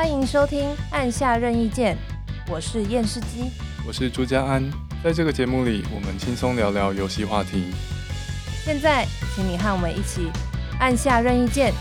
[0.00, 1.94] 欢迎收听《按下任意键》，
[2.50, 3.50] 我是验视机，
[3.86, 4.64] 我是朱家安。
[5.04, 7.70] 在这个节目里，我们轻松聊聊游戏话题。
[8.64, 9.04] 现在，
[9.36, 10.30] 请你和我们一起
[10.78, 11.74] 按下任意键。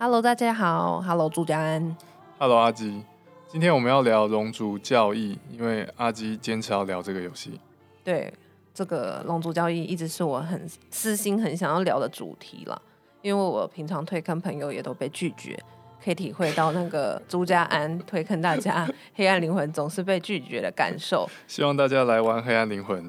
[0.00, 1.00] Hello，大家好。
[1.02, 1.96] Hello，朱家安。
[2.36, 3.04] Hello，阿基。
[3.54, 7.60] 今天我们要聊《龙族教义》，因为阿基坚持要聊这个游戏。
[8.02, 8.34] 对，
[8.74, 12.82] 这个《龙族教义》一直是我很私心很想要聊的主题了，
[13.22, 15.56] 因为我平常推坑朋友也都被拒绝，
[16.04, 21.30] 可以体会到那个朱家安推坑大家《黑暗灵魂》总是被拒绝的感受。
[21.46, 23.04] 希望大家来玩《黑暗灵魂》。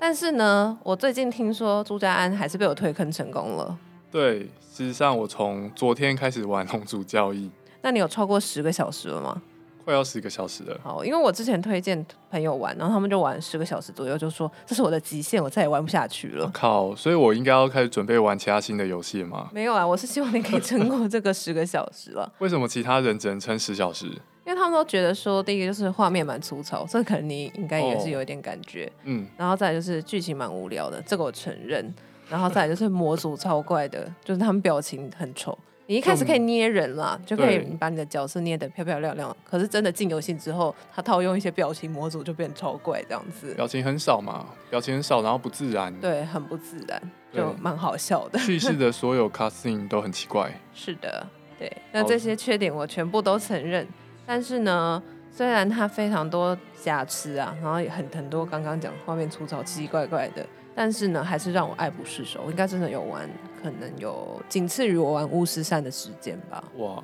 [0.00, 3.78] 但是呢，我最近听说朱家安还是被我推坑成功了。
[4.10, 7.46] 对，事实上我从昨天开始玩《龙族教义》，
[7.82, 9.40] 那你有超过十个小时了吗？
[9.84, 10.80] 快要十个小时了。
[10.82, 16.50] 好，因为我之前推荐朋友玩，然后他们就玩十个小时左右，就说这是我的极限，我再也玩不下去了。
[16.52, 16.94] 靠！
[16.96, 19.50] 所以我应该要开始准备玩其他新的游戏吗？
[19.52, 22.32] 没有啊，我是希望你可以撑过这个十个小时了。
[22.40, 24.06] 为什么其他人只能撑十小时？
[24.46, 28.84] 因为他们都觉得说，第一个就是画面蛮粗糙，这可能你应该也是有一点感觉。
[28.86, 31.94] 哦、嗯，然后再来就是剧情蛮无聊的，这个我承认。
[32.28, 35.56] 然后再来就是模组超怪的，就是他们表情很丑。
[35.86, 39.36] 你一开始可以捏人啦，就，就可以把你的角色捏得漂漂亮亮。
[39.44, 43.52] 可是真的进游戏之后，他套用一些表情模组就变超怪这样子。
[43.54, 45.92] 表情很少嘛，表情很少，然后不自然。
[46.00, 48.38] 对，很不自然，就蛮好笑的。
[48.38, 50.50] 叙事的所有 casting 都很奇怪。
[50.72, 51.26] 是的，
[51.58, 51.70] 对。
[51.92, 53.86] 那这些缺点我全部都承认。
[54.24, 60.46] 但是呢，虽然它非常多瑕疵啊，然后也很很多刚刚讲画面粗糙、奇奇怪怪的。
[60.74, 62.40] 但是呢，还是让我爱不释手。
[62.44, 63.28] 我应该真的有玩，
[63.64, 66.62] 可能有仅次于我玩巫师三的时间吧。
[66.76, 67.02] 哇，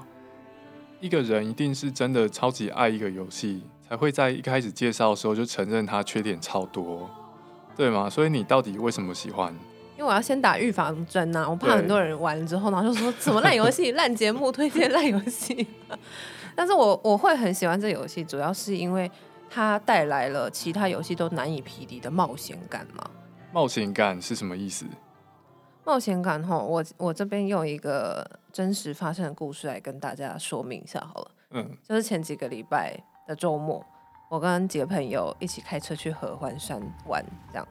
[1.01, 7.09] 一个人一定是真的超级爱一个游戏，才会在一开始介绍的时候就承认它缺点超多，
[7.75, 8.11] 对吗？
[8.11, 9.51] 所以你到底为什么喜欢？
[9.97, 15.67] 因为我要先打预防针呐，我怕很多人玩了之后，然后就说什么烂游戏、烂节目、推荐烂游戏。
[16.55, 19.11] 但是我我会很喜欢这游戏，主要是因为
[19.49, 23.11] 它带来了其他游戏都难以匹敌的冒险感嘛。
[23.51, 24.85] 冒险感是什么意思？
[25.91, 31.31] 冒险感哈，我我这边用一个真实发生的故事来跟大家说明一下好了。
[31.51, 32.97] 嗯，就是前几个礼拜
[33.27, 33.85] 的周末，
[34.31, 37.67] 我跟几个朋友一起开车去合欢山玩，这样。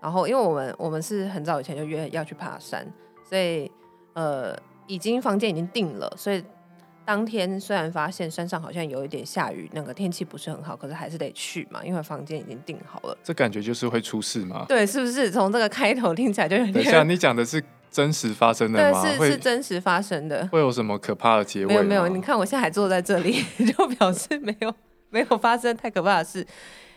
[0.00, 2.86] 然后，因为我们我们是很早以前就约要去爬山，
[3.28, 3.68] 所以
[4.12, 6.44] 呃，已经房间已经定了，所以。
[7.08, 13.16] 当天虽然发现山上好像有一点下雨，那个天气不是很好，可是还是得去嘛，因为房间已经订好了。
[13.24, 14.66] 这感觉就是会出事吗？
[14.68, 15.30] 对，是不是？
[15.30, 16.74] 从这个开头听起来就有点。
[16.74, 19.02] 等一下，你讲的是真实发生的吗？
[19.02, 20.46] 对，是是真实发生的。
[20.48, 21.68] 会有什么可怕的结尾？
[21.68, 24.74] 没有没有，你看我现在还坐在这里， 就表示没有
[25.08, 26.46] 没有发生太可怕的事。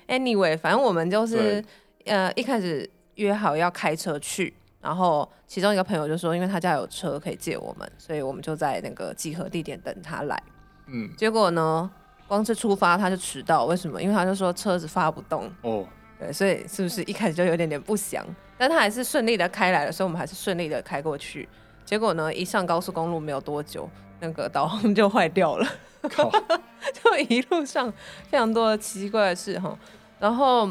[0.10, 1.64] Anyway，反正我们就是
[2.04, 4.54] 呃一开始约好要开车去。
[4.82, 10.42] 然后其中一个朋友就说，因为他家有车可以借我们，所以我们就在那个集合地点等他来。
[10.88, 11.90] 嗯，结果呢，
[12.28, 14.02] 光是出发他就迟到，为什么？
[14.02, 15.48] 因为他就说车子发不动。
[15.62, 15.86] 哦，
[16.20, 18.26] 对，所以是不是一开始就有点点不祥？
[18.58, 21.48] 但他还是顺利的开来了，所以我们还是顺利的开过去。
[21.86, 23.88] 结果呢，一上高速公路没有多久，
[24.20, 25.68] 那个导航就坏掉了，
[26.02, 27.94] 就一路上
[28.30, 29.78] 非常多的奇怪的事哈。
[30.20, 30.68] 然后。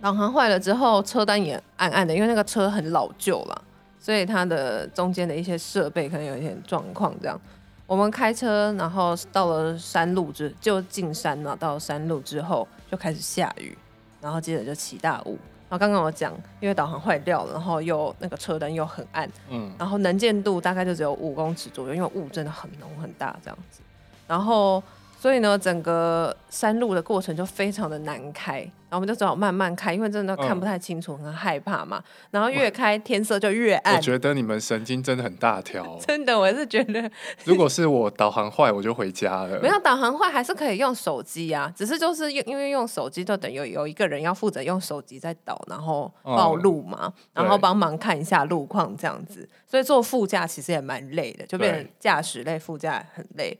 [0.00, 3.62] 导航坏了之后，车灯也暗暗的，因为那个车很老旧了，
[3.98, 7.14] 所以它的中间的一些设备可能有一点状况。
[7.20, 7.38] 这样，
[7.86, 13.76] 我们开车，然后到了山路之就进山了，到了山路之后就开始下雨，
[14.22, 15.38] 然后接着就起大雾。
[15.68, 23.80] 然后刚刚我讲，因为导航坏掉了，然后又那个车灯又很暗，嗯，然后能见度大概就只有五公尺左右，因为雾真的很浓很大这样子，
[24.26, 24.82] 然后。
[25.20, 32.02] 所以呢，整个山路的过程就非常的难开，然后我们就只好慢慢开，因为真的看不太清楚，嗯、很害怕嘛。
[32.30, 33.96] 然后越开天色就越暗。
[33.96, 35.94] 我觉得你们神经真的很大条。
[36.00, 37.10] 真的，我是觉得。
[37.44, 39.60] 如果是我导航坏，我就回家了。
[39.60, 49.46] 没有导航坏还是可以用手机啊，只是就是因为用手机就等于有有一个人要负责用手机在导，然后报路嘛，嗯、然后帮忙看一下路况这样子。
[49.66, 53.58] 所以坐副驾其实也蛮累的，就变成驾驶类副驾很累。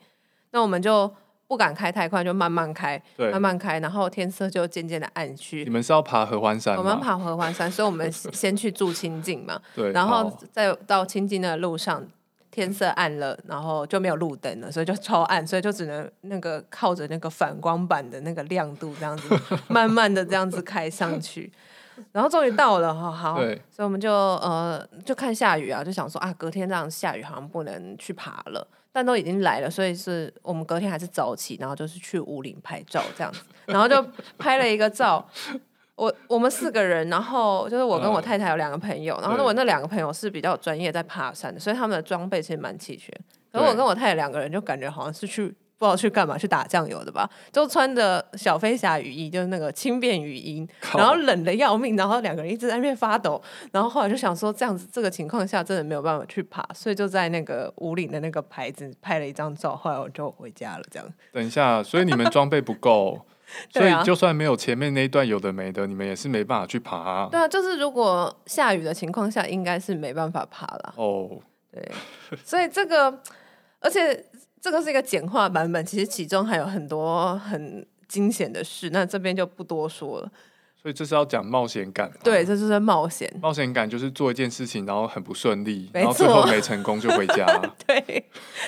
[0.53, 1.13] 那我们就。
[1.51, 5.65] 不敢开太快，就慢慢开，慢慢开，然后天色就渐渐的暗去。
[5.65, 6.77] 你们是要爬合欢山？
[6.77, 9.61] 我们爬合欢山，所以我们先去住清境嘛。
[9.75, 12.07] 对，然后再到清境的路上，
[12.53, 19.37] 天色暗了，然后就没有路灯了，所以就超暗，所以就只能那个靠着那个反光板的那个亮度这样子，
[19.67, 21.51] 慢慢的这样子开上去。
[22.13, 28.67] 然后终于到了，好，好，对所以我们就呃就看下雨啊，就想说啊，隔天这样下雨好像不能去爬了。
[28.93, 34.05] 但都已经来了，所以是我们隔天还是早起，然后就是去武岭拍照这样子，然后就
[34.37, 35.25] 拍了一个照。
[35.95, 43.15] 我我们四个人，然后就是我跟我太太有两个朋友，然后我那两个朋友是比较专业在爬山的，所以他们的装备其实蛮齐全。
[43.53, 45.55] 可是我跟我太太两个人就感觉好像是去。
[45.81, 47.27] 不知道去干嘛，去打酱油的吧？
[47.51, 53.41] 就穿着小飞侠雨衣，就是那个轻便雨衣，然后冷的要命，然后两个人一直在那边发抖。
[53.73, 59.75] 然后后来就想说，这样子这个情况下真的没有办法去爬，所以就在那个五岭的那个牌子拍了一张照。
[59.75, 60.85] 后来我就回家了。
[60.91, 61.15] 这样。
[61.33, 63.19] 等一下，所以你们装备不够，
[63.73, 67.29] 所以就算没有前面那一段有的没的，你们也是没办法去爬啊。
[67.33, 70.93] 对啊，就是如果下雨的情况下，应该是没办法爬了。
[70.97, 71.41] 哦，
[71.73, 71.91] 对，
[72.45, 73.19] 所以这个，
[73.81, 74.27] 而且。
[74.61, 80.31] 这个是一个简化版本，其实其中还有很多很惊险的事，那这边就不多说了。
[80.83, 83.31] 所以这是要讲冒险感，对，这就是冒险。
[83.43, 87.47] 冒险感就是做一件事情，然后很不顺利，然后最后没成功就回家。
[87.87, 88.01] 对，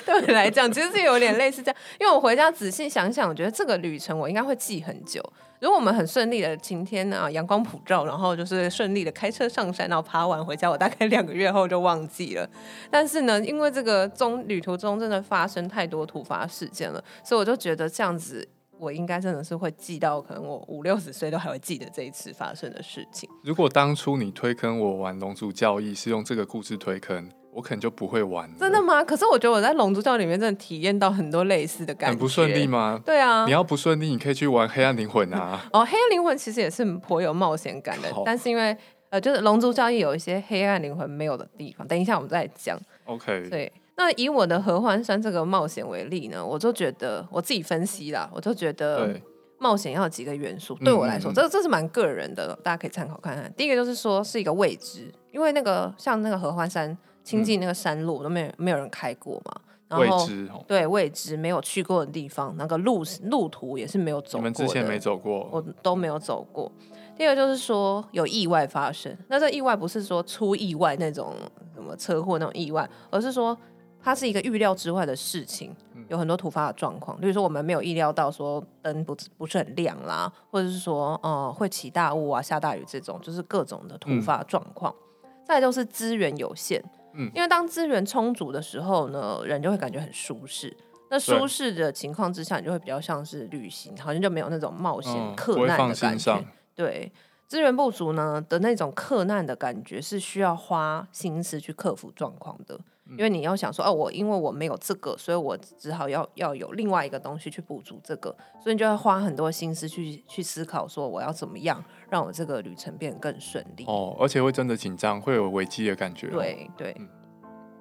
[0.05, 5.21] 对我来讲其实是有点类似这样，因为我回家仔细想想，我觉得这个旅程我应该会记很久。
[5.59, 12.47] 如果我们很顺利的晴天啊，阳光普照，然后就是顺利的开车上山，然后爬完回家，我大概两个月后就忘记了。
[12.91, 18.45] 但是呢，因为这个中旅途中真的发生太多突发事件了，所以我就觉得这样子，
[18.83, 23.29] 我应该真的是会记到，可能我五六十岁都还会记得这一次发生的事情。
[23.43, 27.29] 如果当初你推坑我玩龙族教义是用这个故事推坑。
[27.55, 28.49] 我可能就不会玩。
[28.57, 29.03] 真的吗？
[29.03, 32.11] 可是我觉得我在《龙族教》里面真的体验到很多类似的感觉。
[32.11, 32.99] 很不顺利吗？
[33.05, 33.45] 对啊。
[33.45, 35.63] 你要不顺利，你可以去玩 《黑暗灵魂》啊。
[35.71, 38.75] 哦，《黑暗灵魂》其实也是颇有冒险感的，但是因为
[39.09, 42.75] 呃，就是《龙族教义》有一些黑暗灵魂没有的地方，等一下我们再讲。
[43.05, 43.47] OK。
[43.51, 49.19] 对，那以我的合欢山这个冒险为例呢，我就觉得我自己分析啦，我就觉得
[49.57, 53.51] 冒险要有几个元素，对我来说，嗯嗯嗯这这是蛮个人的，大家可以参考看看。
[53.57, 56.97] 第一个就是说是一个未知，因为那个像那个合欢山。
[57.25, 64.39] 亲近那个山路都没有没有人开过嘛，然后未知哦，对未知没有去过的地方，那个路路途也是没有走过。
[64.39, 66.69] 你们之前没走过，我都没有走过。
[67.15, 71.33] 第二个就是说有意外发生，那这意外不是说出意外那种
[71.73, 73.57] 什么车祸那种意外，而是说
[74.03, 75.73] 它是一个预料之外的事情，
[76.09, 77.17] 有很多突发的状况。
[77.19, 84.93] 比如说我们没有意料到说灯不不是很亮啦，或者是说呃会起大雾啊、下大雨这种，就是各种的突发状况。
[85.23, 86.83] 嗯、再来就是资源有限。
[87.13, 90.75] 嗯，因为当资源充足的时候呢，人就会感觉很舒适。
[91.09, 96.43] 那舒适的情况之下，你就会比较像是旅行，好像就没有那种冒险、克难的感觉。
[96.75, 97.11] 对，
[97.47, 102.79] 资源不足呢的那种克难的感觉，是需要花心思去克服状况的。
[103.17, 113.85] 因为你要想说，哦，我因为我没有这个，所以我只好要要有另外一个东西去补足这个，所以你就要花很多心思去去思考，说我要怎么样让我这个旅程变得更顺利。
[113.85, 116.27] 哦，而且会真的紧张，会有危机的感觉。
[116.27, 116.95] 对对。
[116.99, 117.07] 嗯、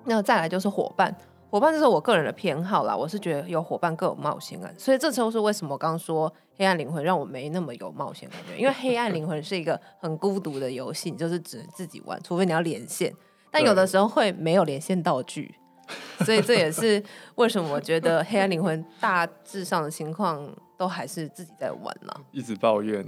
[0.05, 1.17] 那再来就是伙伴，
[1.51, 13.15] 伙伴这是我个人的偏好啦，我是觉得有伙伴更有冒险感，所以这就是为什么我刚刚说黑暗灵魂让我没那么有冒险感觉，因为黑暗灵魂是一个很孤独的游戏，你就是只能自己玩，除非你要连线。
[13.53, 15.55] 但有的时候会没有连线道具，
[16.25, 17.01] 所以这也是
[17.37, 20.45] 为什么我觉得黑暗灵魂大致上的情况
[20.77, 22.13] 都还是自己在玩呢。
[22.33, 23.07] 一直抱怨，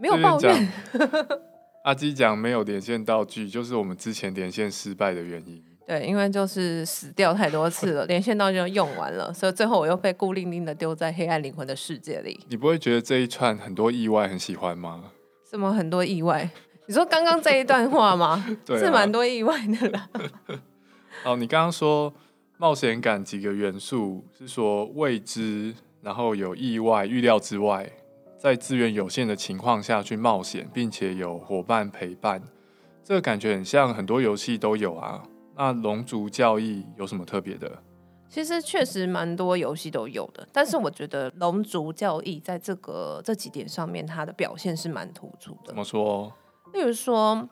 [0.00, 0.72] 没有抱怨。
[1.84, 5.62] 阿基讲没有连线道具，就是我们之前连线失败的原因。
[5.84, 12.38] 对，因为就是死掉太多次了， 连线道具都用完了，所以最后我又被孤零零的丢在黑暗灵魂的世界里。
[12.48, 15.10] 你不会觉得这一串很多意外很喜欢吗？
[15.50, 16.48] 什么很多意外？
[16.92, 18.44] 你说刚刚这一段话吗？
[18.66, 20.10] 对啊、是蛮多意外的啦。
[21.24, 22.12] 哦，你刚刚说
[22.58, 27.90] 冒险感几个元素是说未知，然后有意外、预料之外，
[28.36, 32.42] 在资源有限的情况下去冒险，并且有伙伴陪伴，
[33.02, 35.22] 这个感觉很像很多游戏都有啊。
[35.56, 37.72] 那龙族教义有什么特别的？
[38.28, 45.68] 其实确实蛮多游戏都有的，但是我觉得龙族教义在这个这几点上面，它的表现是蛮突出的。
[45.68, 46.30] 怎么说？
[46.72, 47.48] 例如说，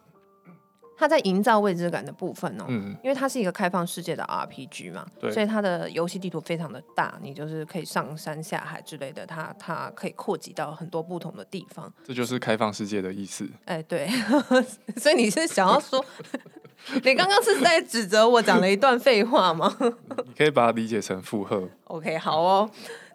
[0.97, 11.93] 它在营造未知感的部分哦，嗯，因为它是一个开放世界的 RPG 嘛，所以它的游戏地图非常的大，你就是可以上山下海之类的，它它可以扩及到很多不同的地方。
[12.05, 13.49] 这就是开放世界的意思。
[13.65, 14.09] 哎，对，
[14.97, 16.05] 所以你是想要说，
[17.03, 19.75] 你刚刚是在指责我讲了一段废话吗？
[20.27, 21.69] 你可以把它理解成附和。
[21.85, 22.71] OK，好哦。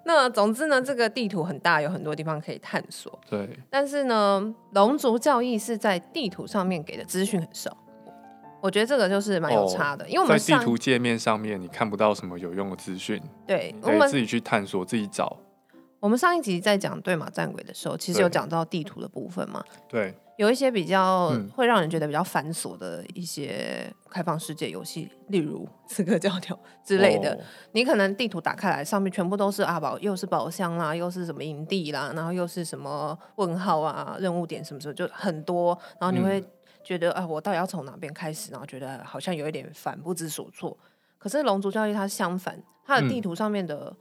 [0.08, 3.20] 那总之呢，这个地图很大，有很多地方可以探索。
[3.28, 3.50] 对。
[3.72, 7.76] 但是呢，龙族教义是在地图上面给的资讯很少，
[8.62, 10.06] 我觉得这个就是蛮有差的。
[10.06, 15.38] 哦、因为我们在地图界面上面你看不到什么有用的资讯，对，我们自己去探索，自己找。
[16.00, 19.64] 我们上一集在讲对马战鬼的时候，其实有讲到地图的部分嘛？
[19.90, 20.14] 对。
[20.38, 26.54] 有一些比较会让人觉得比较繁琐的一些开放世界游戏，嗯、例如《刺客教条》
[26.86, 27.34] 之类的。
[27.34, 27.40] 哦、
[27.72, 35.78] 你可能地图打开来，上面全部都是阿宝，又是宝箱啦，又是什么营地啦，然后又是什么问号啊、任务点什么什么，就很多。
[36.02, 36.44] 然后你会
[36.84, 38.52] 觉得、嗯、啊，我到底要从哪边开始？
[38.52, 40.78] 然后觉得好像有一点烦，不知所措。
[41.18, 43.96] 可是《龙族教育》它相反，它的地图上面的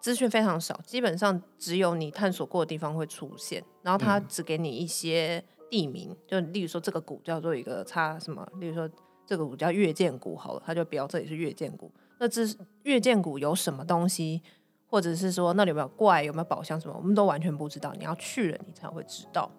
[0.00, 5.44] 资讯非常少，嗯、基本上只有你探索过的地方会出现，然后它只给你一些。
[5.70, 8.90] 地名就例如说这个谷叫做一个叉什么，例如说
[9.24, 11.90] 这个谷叫月见谷好了，他就标这里是月见谷。
[12.18, 12.42] 那这
[12.82, 14.42] 月见谷有什么东西，
[14.86, 17.94] 或者是说那里有没有怪，有没有宝箱什么，我们都完全不知道。
[17.96, 19.50] 你要去了你才会知道。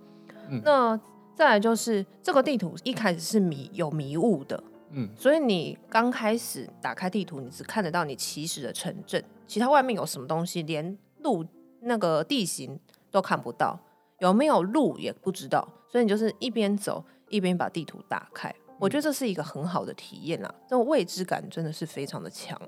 [0.49, 0.99] 嗯、那
[1.33, 11.45] 再来就是这个地图一开始是迷有迷雾的，嗯，所以你刚开始打开地图，你只看得到你起始的城镇，其他外面有什么东西，连路
[11.79, 12.77] 那个地形
[13.09, 13.79] 都看不到。
[14.19, 18.53] 有没有路也不知道，所以你就是一边走一边把地图打开。
[18.79, 22.59] 我觉得这是一个很好的体验啦，这种未知感真的是非常的强。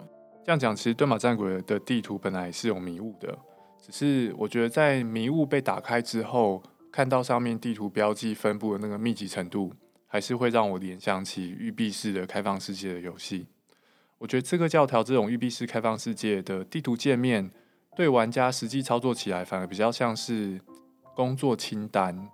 [0.46, 3.36] 这样讲，其实《断马战鬼》的地图本来是有迷雾的，
[3.82, 6.62] 只是我觉得在迷雾被打开之后，
[6.92, 9.74] 看到上面地图标记分布的那个密集程度，
[10.06, 13.48] 还是会让我联想起育碧式的开放世界的游戏。
[14.18, 17.50] 我觉得《这个教条》这种育碧式开放世界的地图界面，
[17.96, 20.60] 对玩家实际操作起来反而比较像是。
[21.16, 22.28] 工作清单，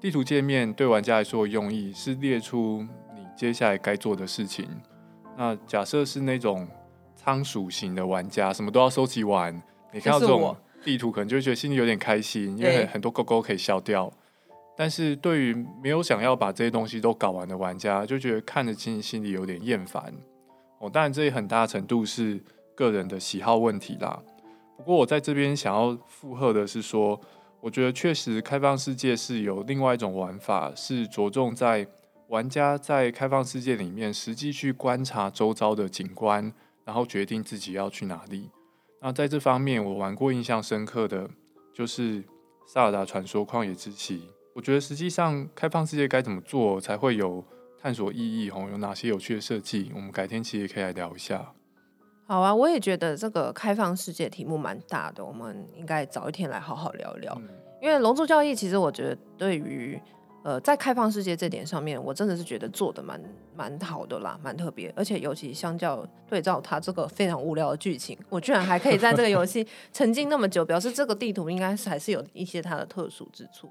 [0.00, 2.86] 地图界面对玩家来说的用意是列出
[3.16, 4.68] 你接下来该做的事情。
[5.36, 6.68] 那假设是那种
[7.16, 9.52] 仓鼠型的玩家，什么都要收集完，
[9.92, 14.12] 你看到这种地图可能就会觉得心里有点开心，因为很多勾勾可以消掉。
[14.76, 20.14] 但是对于没有想要把这些东西都搞完的玩家，就觉得看得清心里有点厌烦。
[20.78, 22.40] 哦，当然这也很大程度是
[22.76, 24.22] 个人的喜好问题啦。
[24.76, 27.20] 不过我在这边想要附和的是说。
[27.60, 31.86] 我觉得确实，开放世界是有另外一种玩法，是着重在
[32.28, 36.52] 玩家在开放世界里面实际去观察周遭的景观，
[36.84, 38.50] 然后决定自己要去哪里。
[39.00, 41.28] 那在这方面，我玩过印象深刻的
[41.74, 42.22] 就是
[42.66, 44.18] 《萨尔达传说：旷野之息》。
[44.54, 47.44] 我觉得实际上开放世界该怎么做才会有
[47.80, 48.50] 探索意义？
[48.50, 49.90] 吼，有哪些有趣的设计？
[49.94, 51.52] 我们改天其实也可以来聊一下。
[52.30, 57.34] 好啊，我也觉得这个开放世界题目蛮大的，我们应该早一天来好好聊一聊。
[57.40, 57.48] 嗯、
[57.80, 59.98] 因为《龙珠教义》其实我觉得对于
[60.44, 63.18] 呃在开放世界这点上面，我真的是觉得做的蛮
[63.56, 64.92] 蛮好的啦，蛮特别。
[64.94, 73.70] 而且尤其相较对照它这个非常无聊的剧情，我居然还可以在这个游戏 沉浸那么久，表示这个地图应该是还是有一些它的特殊之处。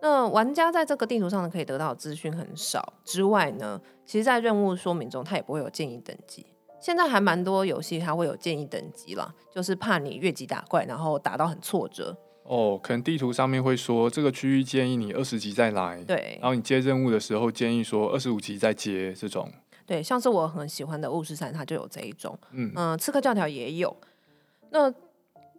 [0.00, 6.44] 那玩家在这个地图上呢，可以得到资讯很少之外呢，其实在任务说明中，它也不会有建议等级。
[6.80, 12.16] 现在还蛮多游戏它会有建议等级啦，就是怕你越级打怪，然后打到很挫折。
[12.44, 16.38] 哦，可能地图上面会说这个区域建议你二十级再来，对。
[16.40, 19.50] 然后你接任务的时候建议说二十五级再接这种。
[19.84, 22.38] 对，像是我很喜欢的巫师三，它就有这一种。
[22.52, 23.94] 嗯嗯，刺客教条也有。
[24.70, 24.92] 那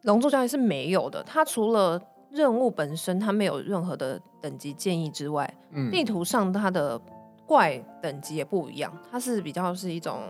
[0.03, 6.99] 龙族教义是没有的，它除了任务本身它没有任何的等级建议之外，嗯，地图上它的。
[7.49, 10.21] 怪等级也不一样，它是比较是一种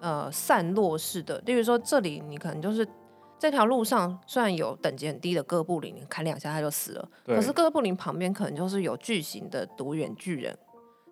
[0.00, 1.40] 呃散落式的。
[1.46, 2.84] 例如说，这里你可能就是
[3.38, 10.58] 这条路上虽然有等级很低的哥布林，你砍两下他就死了，对可是哥布林旁边可能就是有巨型的独眼巨人，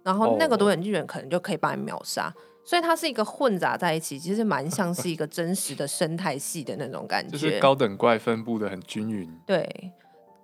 [0.03, 7.31] 然后那个独眼巨人可能就可以把你秒杀，哦、所以它是一个混杂在一起，其实蛮像是一个真实的生态系的那种感觉。
[7.31, 9.33] 就是高等怪分布的很均匀。
[9.47, 9.93] 对。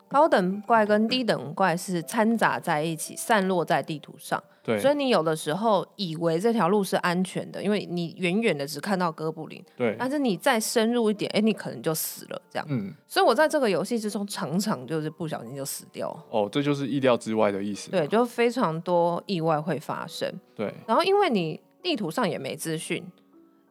[0.08, 4.42] 高等怪跟低等怪是掺杂在一起，散落在地图上。
[4.62, 9.64] 对，所以你有的时候以为这条路是安全的，因为你远远的只看到哥布林。
[9.76, 12.42] 对，但是你再深入一点，哎，你可能就死了。
[12.50, 16.08] 这样，嗯，所以我在这个游戏之中常常就是不小心就死掉。
[16.30, 17.90] 哦，这就是意料之外的意思。
[17.90, 20.30] 对，就非常多意外会发生。
[20.54, 23.02] 对，然后因为你地图上也没资讯。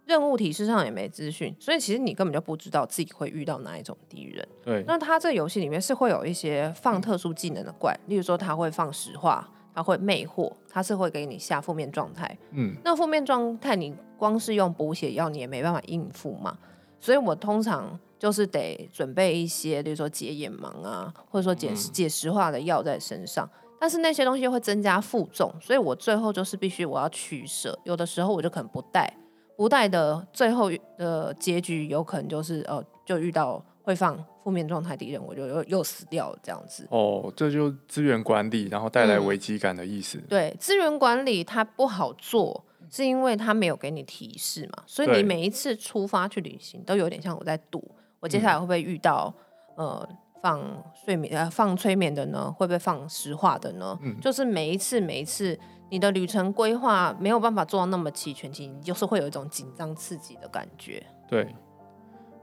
[0.08, 4.48] 任务提示上也没资讯，所以其实你根本就不知道自己会遇到哪一种敌人。
[4.64, 9.46] 对，那他这个游戏里面是会有一些放特殊技能的怪，例如说他会放石化，
[9.76, 12.38] 他会魅惑，他是会给你下负面状态。
[12.52, 16.58] 嗯，那负面状态你光是用补血药你也没办法应付嘛，
[17.02, 29.14] 所以我通常就是得准备一些，例如说解眼盲啊，或者说解解石化的药在身上，但是那些东西会增加负重，所以我最后就是必须我要取舍，有的时候我就可能不带。
[29.58, 36.88] 不带的最后的结局有可能就是哦，就遇到会放负面状态敌人，我就又又死掉了这样子。
[36.92, 40.20] 哦，这就资源管理，然后带来危机感的意思。
[40.20, 47.84] 嗯、对，资源管理它不好做，是因为它没有给你提示嘛，所以你每一次出发去旅行都有点像我在赌，
[48.20, 49.34] 我接下来会不会遇到、
[49.76, 50.10] 嗯、呃
[50.42, 52.52] 放睡眠呃放催眠的呢？
[52.52, 53.98] 会不会放石化的呢？
[54.02, 55.58] 嗯，就是每一次每一次
[55.90, 61.06] 你的旅程规划没有办法做到那么齐全，其实你就是会有一种紧张刺激的感觉。
[61.28, 61.56] 对，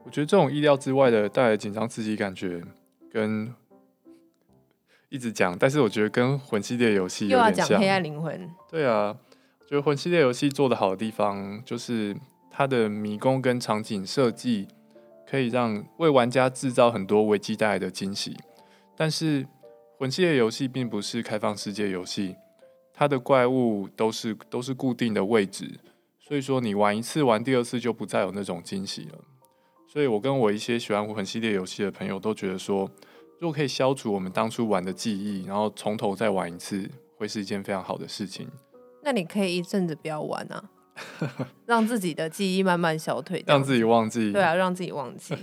[0.04, 2.62] 我觉得这种意料之外的带来紧张刺激感觉，
[3.10, 3.54] 跟
[5.08, 8.50] 一直讲，但是我觉得跟魂系列游戏又要讲黑暗灵魂。
[8.68, 9.16] 对啊，
[9.66, 12.16] 觉得魂系列游戏做的好的地方，就是
[12.50, 14.68] 它的迷宫跟场景设计。
[15.35, 18.37] 可以让为玩家制造很多危机带来的惊喜，
[18.97, 19.45] 但是
[19.99, 22.37] 魂系列游戏并不是开放世界游戏，
[22.93, 25.81] 它的怪物都是都是固定的位置，
[26.21, 29.19] 所以说你玩一次玩第二次就不再有那种惊喜了。
[29.88, 32.88] 所以我跟我一些喜欢魂系列游戏的朋友都觉得说，
[33.41, 38.49] 如果可以消除我们当初玩的记忆，然后从头再玩一次，会是一件非常好的事情。
[39.03, 40.71] 那你可以一阵子不要玩啊。
[41.66, 44.32] 让自己的记忆慢慢消退，让自己忘记。
[44.32, 45.34] 对啊，让自己忘记。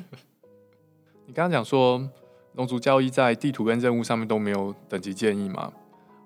[1.27, 2.10] 你刚刚讲说，
[2.55, 5.72] 龙族交易在地图跟任务上面都没有等级建议嘛？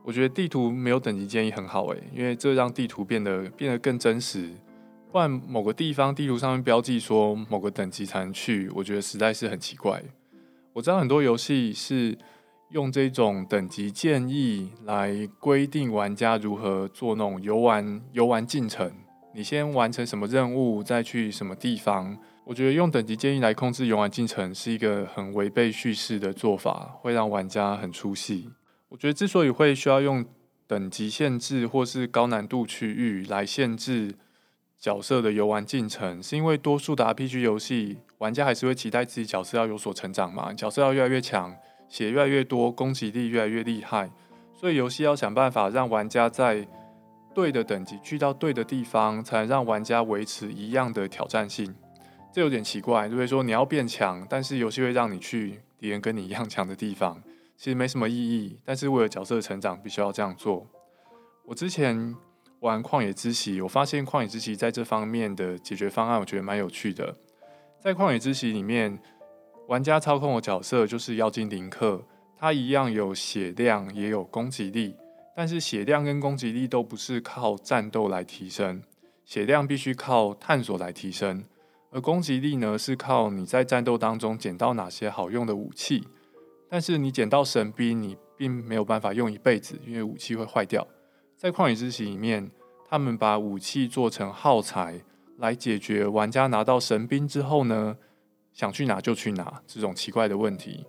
[0.04, 4.52] 我觉得地图没有等级建议很好诶，因为这让地图变得变得更真实。
[5.12, 10.04] 不然某个地方地图上面标记说某个等级才能去，我觉得实在是很奇怪。
[10.74, 12.18] 我知道很多游戏是
[12.70, 18.92] 用这种等级建议来规定玩家如何做那种游玩游玩进程。
[19.36, 22.18] 你先完成什么任务，再去什么地方？
[22.46, 28.50] 我觉得用等级建议来控制游玩进程是一个很违背叙事的做法，会让玩家很出戏。
[28.88, 30.24] 我觉得之所以会需要用
[30.66, 34.16] 等级限制或是高难度区域来限制
[34.80, 41.54] 角色的游玩进程，是因为多数的 RPG 游戏玩家还是会期待自己角色要有所成长嘛，角色要越来越强，
[41.90, 44.10] 血越来越多，攻击力越来越厉害，
[44.54, 46.66] 所以游戏要想办法让玩家在
[47.36, 51.76] 对的等级去到对的地方，才能让玩家维持一样的挑战性。
[52.32, 57.22] 这有点奇怪，就是说你要变强，但是游戏会让你去敌人跟你一样强的地方，
[57.58, 58.58] 其实没什么意义。
[58.64, 60.66] 但是为了角色的成长，必须要这样做。
[61.44, 62.16] 我之前
[62.62, 67.16] 玩旷野之息，我发现旷野之息在这方面的解决方案，我觉得蛮有趣的。
[67.80, 68.98] 在旷野之息里面，
[69.68, 72.04] 玩家操控的角色就是妖精林克，
[72.38, 74.96] 他一样有血量，也有攻击力。
[75.36, 78.82] 但是血量跟攻击力都不是靠战斗来提升，
[79.26, 81.44] 血量必须靠探索来提升，
[81.92, 86.08] 而攻击力呢，是靠你在战斗当中捡到哪些好用的武器。
[86.70, 90.88] 但是你捡到神兵，你并没有办法用一辈子，因为武器会坏掉。
[91.36, 92.50] 在旷野之息里面，
[92.88, 95.02] 他们把武器做成耗材，
[95.38, 97.98] 来解决玩家拿到神兵之后呢，
[98.54, 100.86] 想去哪就去哪这种奇怪的问题。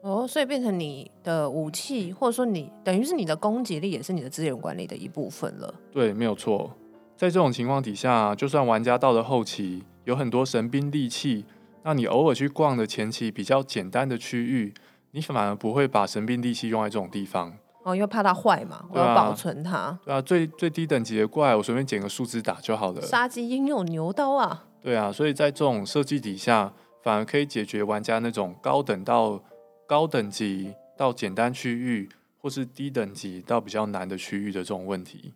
[0.00, 5.74] 哦，所以变成你的武器，或者说你等于是你的攻击力，也是你的资源管理的一部分了。
[5.92, 6.70] 对，没有错。
[7.16, 11.44] 在这种情况底下，就算玩家到了后期有很多神兵利器，
[11.82, 14.72] 那你偶尔去逛的前期比较简单的区域，
[15.10, 17.52] 你反而不会把神兵利器用在这种地方。
[17.82, 19.98] 哦，因为怕它坏嘛，我要保存它。
[20.04, 23.02] 对啊，最最低等级的怪，我随便捡个树枝打就好了。
[23.02, 24.66] 杀鸡焉用牛刀啊？
[24.80, 29.42] 对啊，所以在这种设计底下，反而可以解决玩家那种高等到。
[29.88, 32.10] 高等级到简单区域，
[32.42, 35.32] 或是低等级到比较难的区域的这种问题。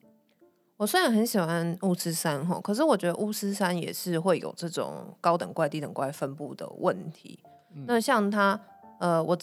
[0.76, 7.38] 我虽然很喜欢巫师山吼，可是我觉得巫师山也是会有这种高等怪、低等怪分布的问题。
[7.74, 8.60] 嗯、那像它，
[9.00, 9.34] 呃，我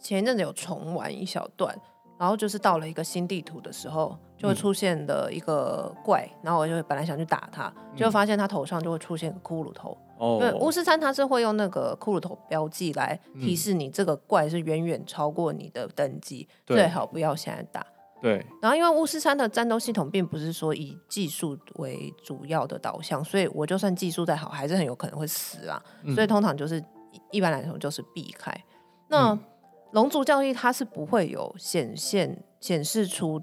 [0.00, 1.78] 前一阵子有重玩一小段，
[2.18, 9.96] 然后就是到了一个新地图的时候，就会出现的一个怪，嗯、然后我就本来想去打他，就发现他头上就会出现个骷髅头。
[10.18, 17.84] 哦，对，巫师三它是会用那个骷髅头标记来提示你这个怪是远远超过你的等级，嗯、最好不要现在打。
[18.22, 25.82] 对，然后因为巫师三的战斗系统并不是说以技术为主要的导向，所以我就算技术再好，还是很有可能会死啊。
[26.02, 26.82] 嗯、所以通常就是
[27.30, 28.50] 一般来说就是避开。
[29.08, 29.38] 那
[29.92, 33.42] 龙族教义它是不会有显现显示出。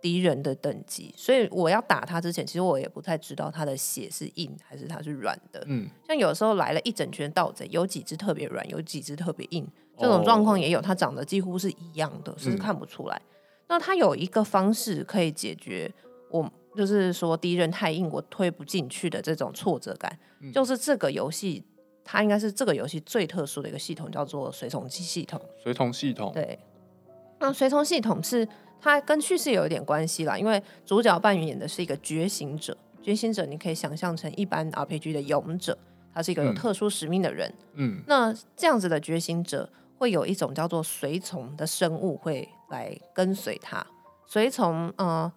[0.00, 5.62] 敌人的等级，所以我要打他之前，其实我也不太知道他的血是硬还是他是软的。
[5.66, 9.66] 嗯，像有时候来了一整圈盗贼，有几只特别软，有几只特别硬，
[9.98, 10.80] 这种状况也有。
[10.80, 13.16] 它长得几乎是一样的，是看不出来。
[13.16, 13.36] 嗯、
[13.68, 15.92] 那它有一个方式可以解决
[16.30, 21.64] 我，就是说敌人太硬，我推不进去的这种挫折感，嗯、就是这个游戏
[22.04, 25.40] 它应该是这个游戏最特殊的一个系统，叫做随从器系统。
[25.62, 26.58] 随从系统，对，
[27.40, 28.48] 那随从系统是。
[28.80, 35.76] 它跟叙事有一点关系啦，因为主角扮演的是一个觉醒者，觉醒者你可以想象成一般 RPG 的勇者，
[36.14, 37.52] 他是一个有特殊使命的人。
[37.74, 43.84] 嗯，那这样子的觉醒者会有一种叫做随从的生物会来跟随他。
[44.26, 45.32] 随从，呃，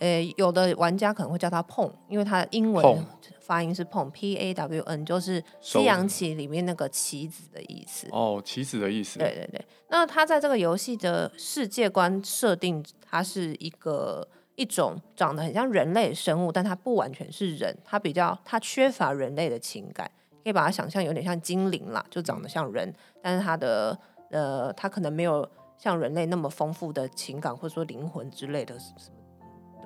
[0.00, 3.06] 诶，有的玩家可能会叫它 Pawn，因为它的英文
[3.40, 8.08] 发音是 Pawn，P A W N，就是西洋棋里面那个棋子的意思。
[8.10, 9.18] 哦，棋子的意思。
[9.18, 9.64] 对对对。
[9.88, 14.26] 那它在这个游戏的世界观设定，它是一个
[14.56, 20.10] 一种长得很像人类的生物，但它不完全是人，它比较它缺乏人类的情感，
[20.42, 23.96] 可以把它想象有点像精灵啦，就长得像人，但是它的
[24.30, 28.74] 呃，它可能没有像人类那么丰富的情感，或者说灵魂之类的。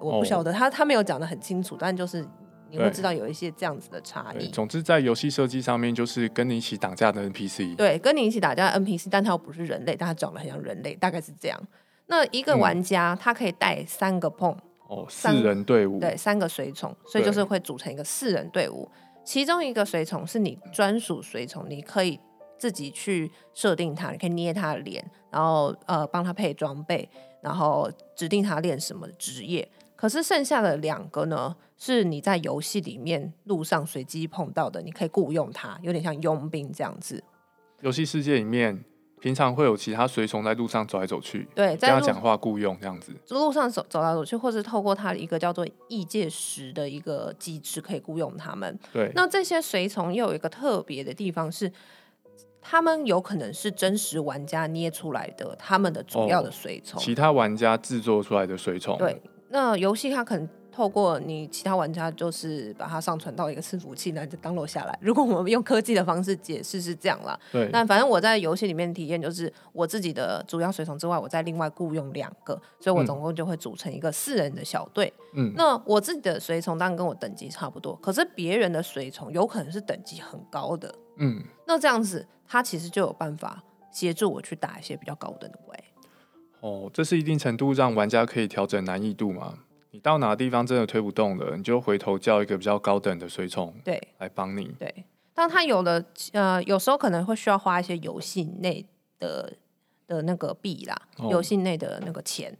[0.00, 2.26] 我不晓得，他他没有讲的很清楚，但就是
[2.70, 4.48] 你会知道有一些这样子的差异。
[4.48, 7.76] 总之，在游戏设计上面，就是跟你一起打架的 NPC。
[7.76, 11.60] 对，跟你一起打架的 NPC，但他又不是人类，但他长得很像人类，大概是这样。
[12.06, 14.56] 那一个玩家、嗯、他可以带三个 Pawn
[14.86, 18.88] 哦，四人队伍，对，三个随从，所以就是会组成一个四人队伍。
[19.24, 22.18] 其中一个随从是你专属随从，你可以
[22.56, 27.06] 自己去设定他，你可以捏他的脸，然后呃帮他配装备，
[27.42, 29.68] 然后指定他练什么职业。
[29.98, 37.20] 可是剩下的两个呢，是你在游戏里面路上随机碰到的，你可以雇佣他，有点像佣兵这样子。
[37.80, 38.84] 游戏世界里面，
[39.20, 43.12] 平常会有其他随从在路上走来走去，对，跟他讲话雇佣这样子。
[43.30, 48.78] 路上走走来走去，或是透过他一个叫做异界石的一个机制，可以雇佣他们。
[48.92, 51.72] 对，那这些随从又有一个特别的地方是，
[52.60, 59.20] 他们有可能是真实玩家捏出来的，他们的主要的随从，哦，其他玩家制作出来的随从，对。
[59.48, 64.96] 那游戏它可能透过你其他玩家，就是把它上传到一个伺服器，那就 download 下来。
[65.00, 67.68] 如果我们用科技的方式解释是这样啦，对。
[67.72, 75.12] 但反正我在游戏里面体验就是我自己的主要随从之外，我再另外雇佣两个，所以我总共就会组成一个四人的小队。
[75.34, 75.52] 嗯。
[75.56, 80.94] 那我自己的随从当然跟我等级差不多，可是别人的随从有可能是等级很高的。
[81.16, 81.42] 嗯。
[81.66, 85.84] 那这样子，他其实就有办法协助我去打一些比较高等的位。
[86.60, 89.58] 哦，这是一定程度让玩家可以调整难易度嘛？
[89.90, 94.66] 你到哪个地方真的推不动了，你就回头叫一个比较高等的随从，对，来帮你。
[94.78, 98.84] 对，当他有了呃，有时候可能会需要花一些游戏内
[99.18, 99.52] 的
[100.06, 100.94] 的那个币啦，
[101.30, 102.54] 游戏内的那个钱。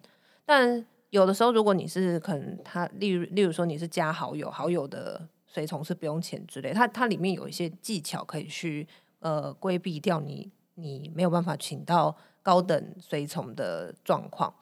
[0.47, 8.89] 但有的时候，如果你是可能他，例如例如说你是加好友，好友的随从是不用钱之类，它它里面有一些技巧可以去
[9.21, 12.17] 呃规避掉你你没有办法请到。
[12.49, 14.55] 高等随从的状况，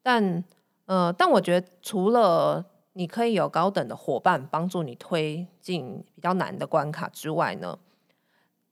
[0.00, 0.44] 但
[0.84, 7.76] 呃，但我觉得除了你可以有高等的伙伴帮助你推进比较难的关卡之外呢，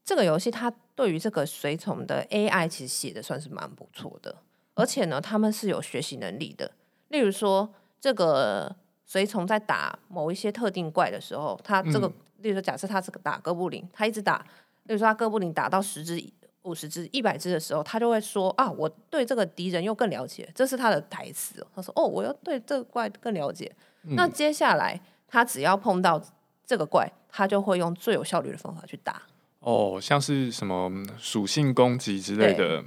[0.05, 4.33] 这个游戏它对于这个随从的 AI 其实写的算是蛮不错的，
[4.75, 6.71] 而且呢，他们是有学习能力的。
[7.09, 8.73] 例如说，这个
[9.05, 14.37] 随从在打某一些特定怪的时候，他这个，嗯、例如说，假设他是个打哥布林，他一直打，
[14.83, 16.15] 例如说他哥布林打到十只。
[16.65, 21.65] 五十只、一百只的时候，他就会说啊，我对这个敌人又更了解，这是他的台词。
[21.75, 23.71] 他说哦，我要对这个怪更了解。
[24.03, 24.15] 嗯。
[24.15, 26.21] 那接下来他只要碰到
[26.65, 29.21] 这个怪，他就会用最有效率的方法去打。
[29.59, 32.83] 哦，像是什么属性攻击之类的。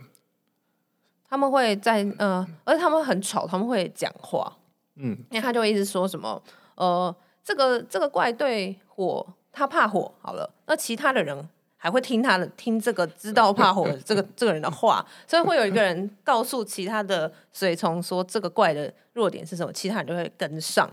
[1.28, 4.56] 他们会在呃，而且他们很吵，他们会讲话。
[4.96, 6.42] 嗯，因为他就会一直说什么
[6.74, 7.14] 呃，
[7.44, 10.12] 这个这个怪对火，他怕火。
[10.20, 11.48] 好了，那其他的人。
[11.80, 20.90] 还会听他的，听这个知道怕火的 这个这个人的话，所以会有一个人告诉其他的随从说这个怪的弱点是什么，其他人就会跟上。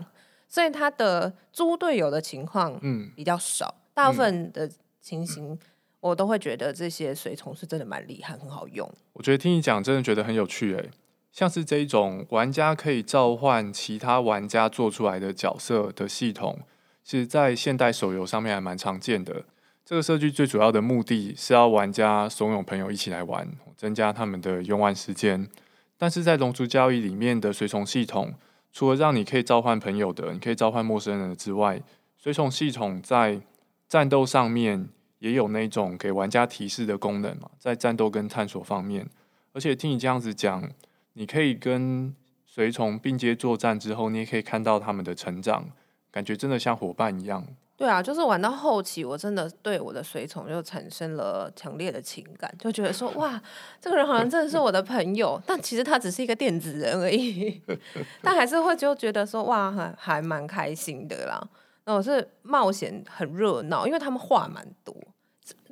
[0.48, 4.70] 所以他的猪队友的情况嗯比较少，嗯，大部分的
[5.00, 5.58] 情形
[5.98, 8.88] 我都会觉得这些随从是真的蛮厉害，很好用。
[9.14, 10.90] 我觉得听你讲真的觉得很有趣诶，
[11.32, 16.60] 像是这一种玩家可以召唤其他玩家做出来的角色的系统，
[17.02, 19.42] 其实在现代手游上面还蛮常见的。
[19.86, 25.48] 这个设计最主要的目的是要玩家怂恿朋友一起来玩，增加他们的游玩时间。
[25.96, 28.34] 但是在龙族交易里面的随从系统，
[28.72, 31.80] 除了让你可以召唤朋友的，你可以召唤陌生人之外，
[32.18, 33.40] 随从系统在
[33.88, 34.88] 战斗上面
[35.20, 39.08] 也有那种给玩家提示的功能嘛，在战斗跟探索方面。
[39.52, 40.68] 而且听你这样子讲，
[41.12, 42.12] 你可以跟
[42.44, 45.70] 随从并肩作战之后，你也可以看到他们的成长，
[46.10, 47.46] 感觉真的像伙伴一样。
[47.76, 53.38] 对啊，就是玩到后期，我真的对我的随从就产生了强烈的情感，就觉得说哇，
[53.80, 57.60] 这个人好像真的是我的朋友，但其实他只是一个电子人而已，
[58.22, 61.38] 但还是会就觉得说哇，还还蛮开心的啦。
[61.84, 64.96] 那我是冒险很热闹，因为他们话蛮多，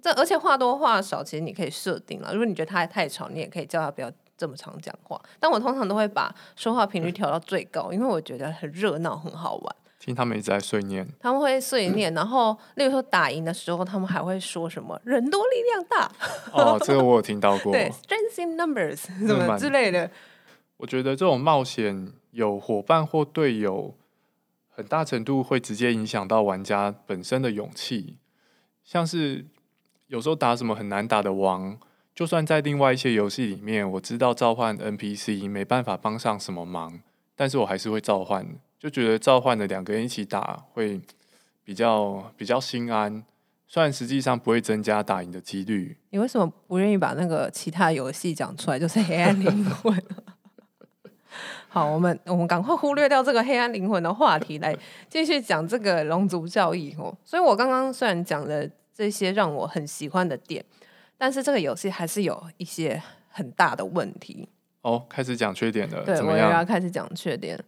[0.02, 2.32] 这而且话多话少，其实你可以设定了。
[2.32, 5.18] 如果你觉得他太吵，你也可以叫他不要这么常讲话。
[5.40, 9.76] 但我通常都会把说话频率调到最高，因为我觉得很热闹，很好玩。
[10.04, 16.12] 听他们一直在碎念，他们会碎念， 然后例如说打赢的时候，他们还会说什么“人多力量大”。
[16.52, 17.72] 哦，这个我有听到过。
[17.72, 20.10] 对，“strength in numbers” 什么之类的。
[20.76, 23.94] 我觉得这种冒险有伙伴或队友，
[24.68, 28.18] 很大程度会直接影响到玩家本身的勇气。
[28.84, 29.46] 像是
[30.08, 31.78] 有时候打什么很难打的王，
[32.14, 37.00] 就算在另外一些游戏里面，我知道召唤 NPC 没办法帮上什么忙，
[37.34, 38.46] 但是我还是会召唤，
[38.84, 41.00] 就觉得召唤的两个人一起打会
[41.64, 43.24] 比较比较心安。
[43.66, 45.96] 虽然实际上不会增加打赢的几率。
[46.10, 48.78] 你为什么不愿意把那个其他游戏讲出来？
[48.78, 49.98] 就是黑暗灵魂。
[51.68, 54.76] 好，我们我们赶快忽略掉这个黑暗灵魂的话题，来
[55.08, 57.16] 继续讲这个龙族教义哦。
[57.24, 60.62] 所以我刚刚虽然讲了这些让我很喜欢的点，
[61.16, 64.46] 但是这个游戏还是有一些很大的问题。
[64.82, 66.04] 哦，开始讲缺点了。
[66.04, 67.58] 对，我也要开始讲缺点。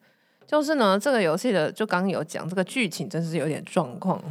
[0.47, 4.23] 就是呢，这个游戏的就刚刚有讲这个剧情，真是有点状况。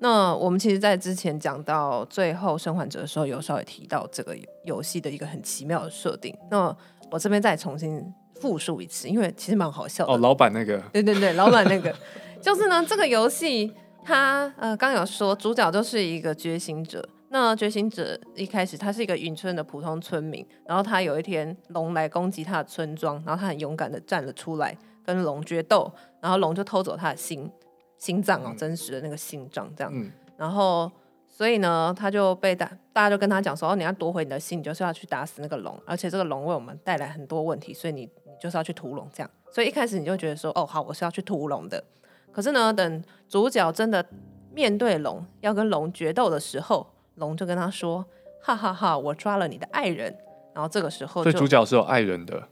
[0.00, 6.36] 那我们其实，在之前讲到最后生还者的时候，有稍微提到这个游戏的一个很奇妙的设定。
[6.50, 6.76] 那
[7.10, 8.04] 我这边再重新
[8.40, 10.12] 复述一次，因为其实蛮好笑的。
[10.12, 11.94] 哦，老板那个，对对对，老板那个，
[12.42, 13.72] 就是呢，这个游戏
[14.04, 17.08] 它呃，刚有说主角就是一个觉醒者。
[17.30, 27.50] 那觉醒者一开始他是一个云村的普通村民，然后他有一天龙来攻击他的村庄，然后他很勇敢的站了出来，跟龙决斗，然后龙就偷走他的心。
[27.96, 30.90] 心脏哦，真实的那个心脏这样，嗯、然后
[31.26, 39.30] 所以呢，他就被大大家就跟他讲说，哦，你要夺回你的心，你就是要去打死那个龙，而且这个龙为我们带来很多问题，所以你你就是要去屠龙这样。
[39.50, 41.82] 所以一开始你就觉得说，哦，好，我是要去屠龙的。
[42.30, 44.04] 可是呢，等主角真的
[44.52, 48.04] 面对龙，要跟龙决斗的时候，龙就跟他说，
[48.42, 50.14] 哈哈哈，我抓了你的爱人。
[50.52, 52.48] 然后这个时候，对，主角是有爱人的。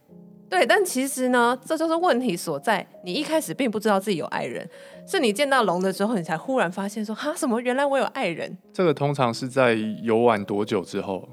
[0.53, 2.87] 对，但其实呢，这就是问题所在。
[3.05, 4.69] 你一开始并不知道自己有爱人，
[5.07, 7.59] 是你见到龙的时候，你才忽然发现说：“哈，什么？
[7.63, 11.27] 原来我有爱人。”这个通常是在游玩多久之后？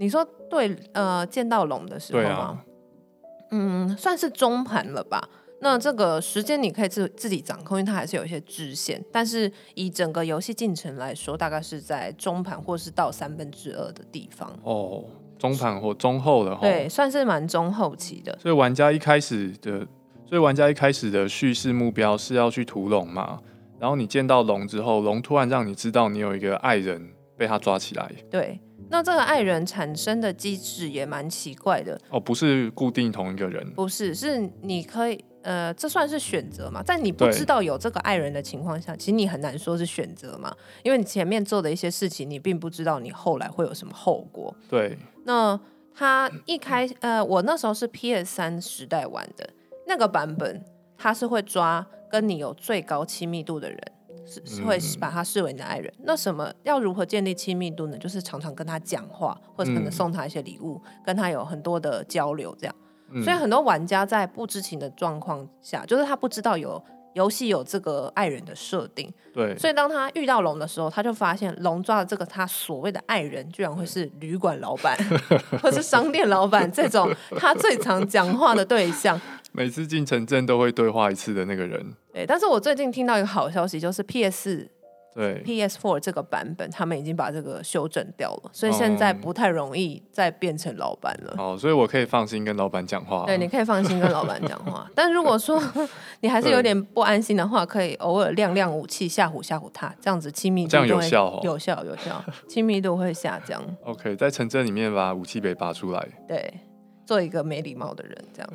[0.00, 2.28] 你说对，呃，见到龙的时候吗？
[2.36, 2.64] 啊、
[3.52, 5.22] 嗯，算是中盘了吧。
[5.60, 9.00] 那这个时间你可以自自己掌控，因为它还是有一些支线。
[9.12, 14.52] 但是以整个游戏进程来说，大概是在中盘或是到三分之二的地方。
[14.64, 15.04] 哦。
[15.44, 18.34] 中盘或中后的，对，算是蛮中后期的。
[18.40, 19.86] 所以玩家一开始的，
[20.24, 23.38] 所以玩家一开始的叙事目标是要去屠龙嘛。
[23.78, 28.10] 然后你见到龙之后，龙突然让你知道你有一个爱人被他抓起来。
[28.30, 32.00] 对，那这个爱人产生的机制也蛮奇怪的。
[32.08, 35.22] 哦，不是固定同一个人，不是，是你可以。
[35.42, 36.82] 呃，这算是选择嘛？
[36.82, 40.50] 在你不知道有这个爱人的情况下，其实你很难说是选择嘛，
[40.82, 44.56] 因为你前面做的一些事情，你并不知道你后来会有什么后果。
[44.70, 44.96] 对。
[45.24, 45.58] 那
[45.94, 49.48] 他一开，呃，我那时候是 PS 三时代玩的
[49.86, 50.64] 那个版本，
[50.96, 53.80] 他是会抓跟你有最高亲密度的人，
[54.26, 55.92] 是会把他视为你的爱人。
[55.98, 57.98] 嗯、那什么要如何建立亲密度呢？
[57.98, 62.74] 就是常常跟他讲话，或者可能送他一些礼物，嗯、跟他有很多的交流，这样。
[63.22, 66.82] 所以很多玩家在不知情的状况下，就是他不知道有
[67.14, 69.12] 游戏有这个爱人的设定。
[69.32, 69.56] 对。
[69.56, 74.96] 所以当他遇到龙的时候，他就发现龙抓的这个他所谓的爱人，居然会是旅馆老板，
[75.62, 79.20] 或是商店老板这种 他最常讲话的对象。
[79.52, 81.94] 每次进城镇都会对话一次的那个人。
[82.12, 82.26] 对。
[82.26, 84.68] 但是我最近听到一个好消息，就是 PS。
[85.14, 91.34] 对，PS4 这个版本，他们已经把这个修正掉了，所以现在不太容易再变成老板了。
[91.38, 93.24] 哦，所以我可以放心跟老板讲话。
[93.24, 94.90] 对，你可以放心跟老板讲话。
[94.92, 95.62] 但如果说
[96.20, 103.62] 你还是有点不安心的话，可以偶尔亮亮武器吓唬吓唬他，这样子亲密度这样有效哦，有效有效，亲密度会下降。
[103.84, 106.08] OK，在城镇里面把武器给拔出来。
[106.26, 106.52] 对，
[107.06, 108.50] 做一个没礼貌的人，这样。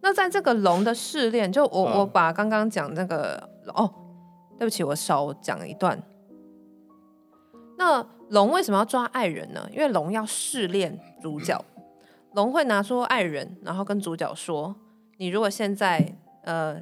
[0.00, 3.92] 那在这个龙的试炼，就我、嗯、我把刚刚讲那个哦。
[4.62, 6.00] 对不起，我少讲一段。
[7.76, 9.68] 那龙为什么要抓爱人呢？
[9.72, 11.64] 因为龙要试炼主角，
[12.34, 14.72] 龙会拿出爱人，然后跟主角说
[15.18, 16.80] ：“你如果现在呃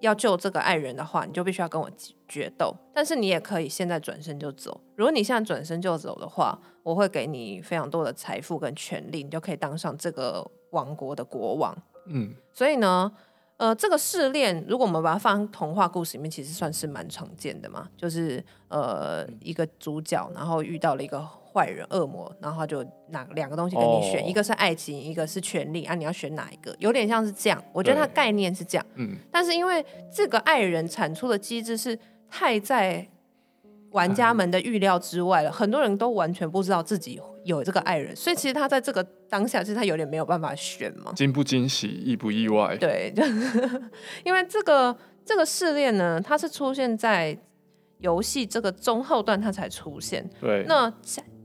[0.00, 1.90] 要救这个爱人的话，你就必须要跟我
[2.28, 2.76] 决斗。
[2.92, 4.78] 但是你也可以现在转身就走。
[4.94, 11.74] 如果你现在转身就走的话，我会给你非常多的财富跟权利，你就可以当上这个王国的国王。”
[12.08, 13.10] 嗯，所以呢。
[13.58, 17.88] 呃，这个试炼，如果我们把它放童话故事里面，其实算是蛮常见的嘛。
[17.96, 26.76] 就是呃，一个主角，然后遇到了一个坏人、恶魔，然后他就拿两个东西给你选，哦、一个是爱情，一个是权力啊，你要选哪一个？
[26.78, 27.62] 有点像是这样。
[27.72, 28.86] 我觉得它概念是这样。
[28.96, 29.16] 嗯。
[29.32, 33.08] 但是因为这个爱人产出的机制是太在
[33.92, 41.12] 玩家们的预料之外了，很多人都完全不知道自己有这个爱人，所以其实他在这个当下，其实他有点没有办法选嘛。
[41.14, 42.76] 惊不惊喜，意不意外？
[42.76, 43.22] 对， 就
[44.24, 47.38] 因为这个这个试炼呢，它是出现在
[47.98, 50.28] 游戏这个中后段，它才出现。
[50.40, 50.64] 对。
[50.66, 50.92] 那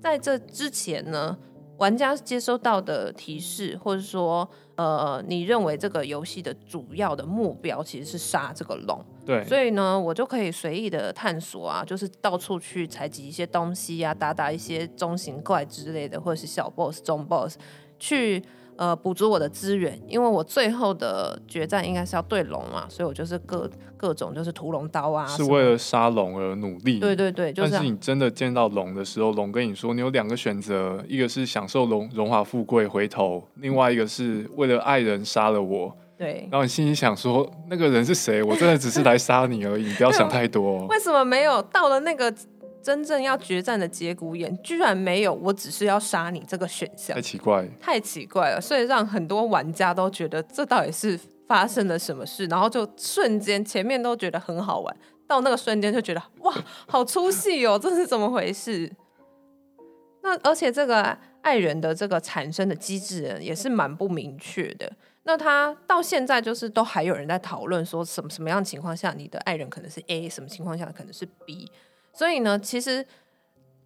[0.02, 1.38] 在这之前呢，
[1.82, 17.58] 玩家接收到的提示，或者说，呃，你认为这个游戏的主要的目标其实是杀这个龙，对，所以呢，我就可以随意的探索啊，就是到处去采集一些东西啊，打打一些中型怪之类的，或者是小 boss、中 boss
[17.98, 18.44] 去。
[18.82, 27.00] 呃，补足我的资源，因为我最后的决战应该是要对龙嘛，所以我就是各各种就是屠龙刀啊，是为了杀龙而努力。
[27.00, 27.70] 对对对，就是。
[27.70, 35.96] 但是你真的见到龙的时候，龙跟你说，你有两个选择，一个是享受荣荣华富贵回头，另外一个是为了爱人杀了我。
[36.18, 36.48] 对。
[36.52, 38.42] 然后你心里想说，那个人是谁？
[38.42, 40.88] 我真的只是来杀你而已，你不要 想太多。
[40.88, 42.34] 为什么没有到了那个？
[42.82, 56.54] 真正要决战的节骨眼，居然没有，我只是要杀你这个选项，太奇怪，太奇怪了，所以让很多玩家都觉得这到底是发生了什么事，然后就瞬间前面都觉得很好玩，到那个瞬间就觉得哇，
[56.88, 58.92] 好出戏哦，这是怎么回事？
[60.24, 64.92] 那而且这个爱人的这个产生的机制也是蛮不明确的，
[65.24, 71.72] 那他到现在就是都还有人在讨论说什么什么样的情况下你的爱人可能是 A，什么情况下可能是 B。
[72.14, 73.06] 所以呢，其实，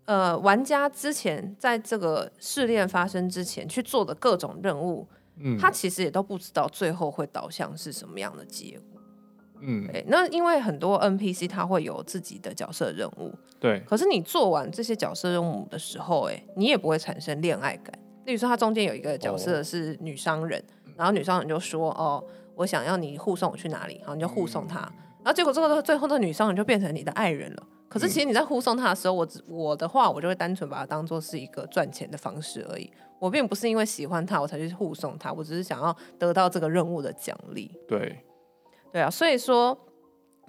[0.05, 5.07] 呃，玩家之前在这个试炼发生之前去做的各种任务，
[5.37, 9.01] 嗯，他其实也都不知道最后会导向是什么样的结果，
[9.61, 10.03] 嗯，对。
[10.07, 13.79] 那因为很多 NPC 他会有自己的角色任务，对。
[13.81, 17.97] 可是你做完这些角色任务的时候，哎，你也不会产生恋爱感。
[18.25, 22.23] 例如说，他中间有一个角色是女商人，哦，然后女商人就说：“哦，
[22.55, 27.63] 我想要你护送我去哪里？”然后你就护送他，嗯，然后结果这个最后的女商人就变成你的爱人了。
[27.87, 32.91] 可是其实你在护送他的时候，我我的话，我就会单纯把它当做是一个赚钱的方式而已。
[33.19, 37.71] 我并不是因为喜欢他我才去护送他，我只是想要得到这个任务的奖励。
[37.87, 38.19] 对，
[38.91, 39.77] 对啊，所以说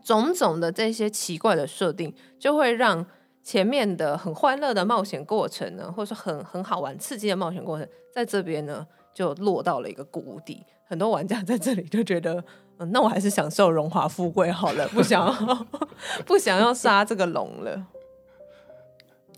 [0.02, 3.06] 种种的这些奇怪的设定，就会让
[3.42, 10.64] 前面的很欢乐的冒险过程呢，或者说很很好玩、刺激的冒险过程，在这边呢就落到了一个谷底。
[10.88, 12.42] 很多玩家在这里就觉得。
[12.78, 15.66] 嗯，那我还是享受荣华富贵好了，不想要
[16.26, 17.86] 不想要杀这个龙了。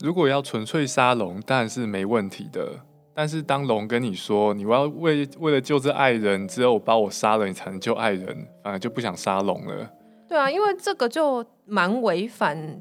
[0.00, 2.68] 如果要纯粹杀龙，当然是没问题的。
[3.14, 9.90] 但是当龙跟你说，你要为为了救这爱人，只有把我杀了，你才能救爱人，反而就不想杀龙了。
[10.28, 12.80] 对啊，因为这个就蛮违反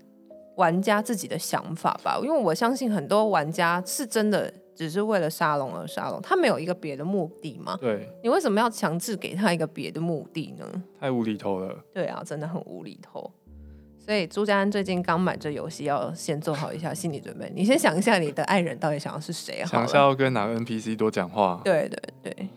[0.58, 2.20] 玩家自己的想法吧。
[2.22, 4.54] 因为我相信很多玩家是真的。
[4.78, 7.76] 只是为了沙龙而沙龙，他没有一个别的目的吗？
[7.82, 10.84] 对，你为什么要强制给他一个别的目的呢？
[11.00, 11.76] 太无厘头了。
[11.92, 13.32] 对啊，真的很无厘头。
[13.98, 17.52] 所以朱家安最近刚买这游戏，要先做好一下心理准备。
[17.56, 19.66] 你先想一下，你的爱人到底想要是谁？
[19.66, 21.60] 想一下要跟哪个 NPC 多讲话？
[21.64, 22.50] 对对对。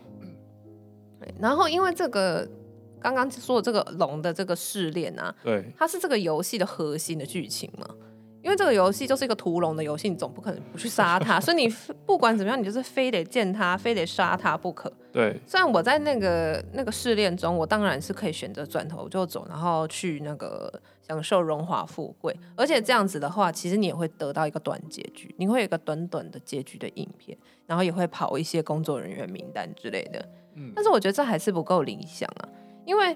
[1.39, 2.47] 然后因为这个
[2.99, 7.87] 刚刚说的这个龙的这个试炼啊，对，它是这个游戏的核心的剧情嘛。
[8.43, 11.69] 因为这个游戏就是一个屠龙的游戏，你总不可能不去杀他， 所以你
[12.05, 14.91] 不管怎么样，你就是非得见他，非得杀他不可。
[15.11, 15.39] 对。
[15.45, 30.27] 虽然我在那个那个试炼中，我当然是可以选择转头就走，然后去那个享受荣华富贵，而且这样子的话，其实你也会得到一个短结局，你会有一个短短的结局的影片，然后也会跑一些工作人员名单之类的。
[30.55, 30.71] 嗯。
[30.75, 32.49] 但是我觉得这还是不够理想啊，
[32.85, 33.15] 因为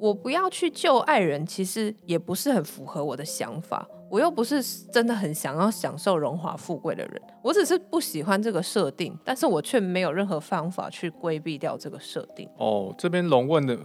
[0.00, 3.86] 我不要去救爱人，其实也不是很符合我的想法。
[4.10, 4.60] 我又不是
[4.90, 12.48] 真的很想要享受荣华富贵的人，我只是不喜欢这个设定，但是我却没有任何方法去规避掉这个设定。
[12.56, 13.78] 哦，这边龙问的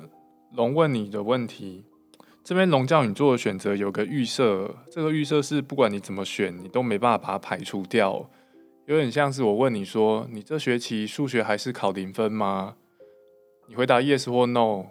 [0.54, 1.86] 龙问你的问题，
[2.44, 8.28] 这边龙叫你做的选择有个预设，这个预设是不管你怎么选，你都没办法把它排除掉，
[8.88, 12.78] 有点像是我问你说，你这学期数学还是考零分吗？
[13.68, 14.86] 你回答 yes 或 no。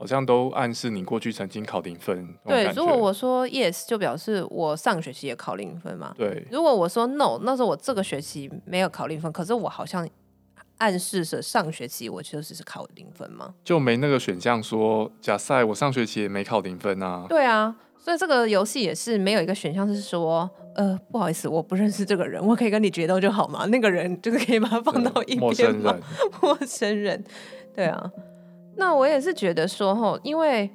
[0.00, 2.26] 好像都暗示你过去曾经考零分。
[2.46, 6.14] 对，如果我说 yes，就表示我上学期也考零分嘛。
[6.16, 10.08] 对，如果我说 no，那时候我这个学期没有考零分，可是我好像
[10.78, 13.54] 暗示着上学期我确实是考零分嘛？
[13.62, 17.26] 就没那个选项说，假赛我上学期也没考零分啊。
[17.28, 23.66] 对啊，所以这个游戏也是没有一个选项是说，呃，不好意思，我不认识这个人，我可以跟你决斗就好嘛？
[23.66, 25.42] 那个人就是可以把他放到一边吗？
[25.42, 26.02] 陌生人，
[26.40, 27.24] 陌生人，
[27.74, 28.10] 对啊。
[28.76, 30.70] 那我也是觉得说，吼，因为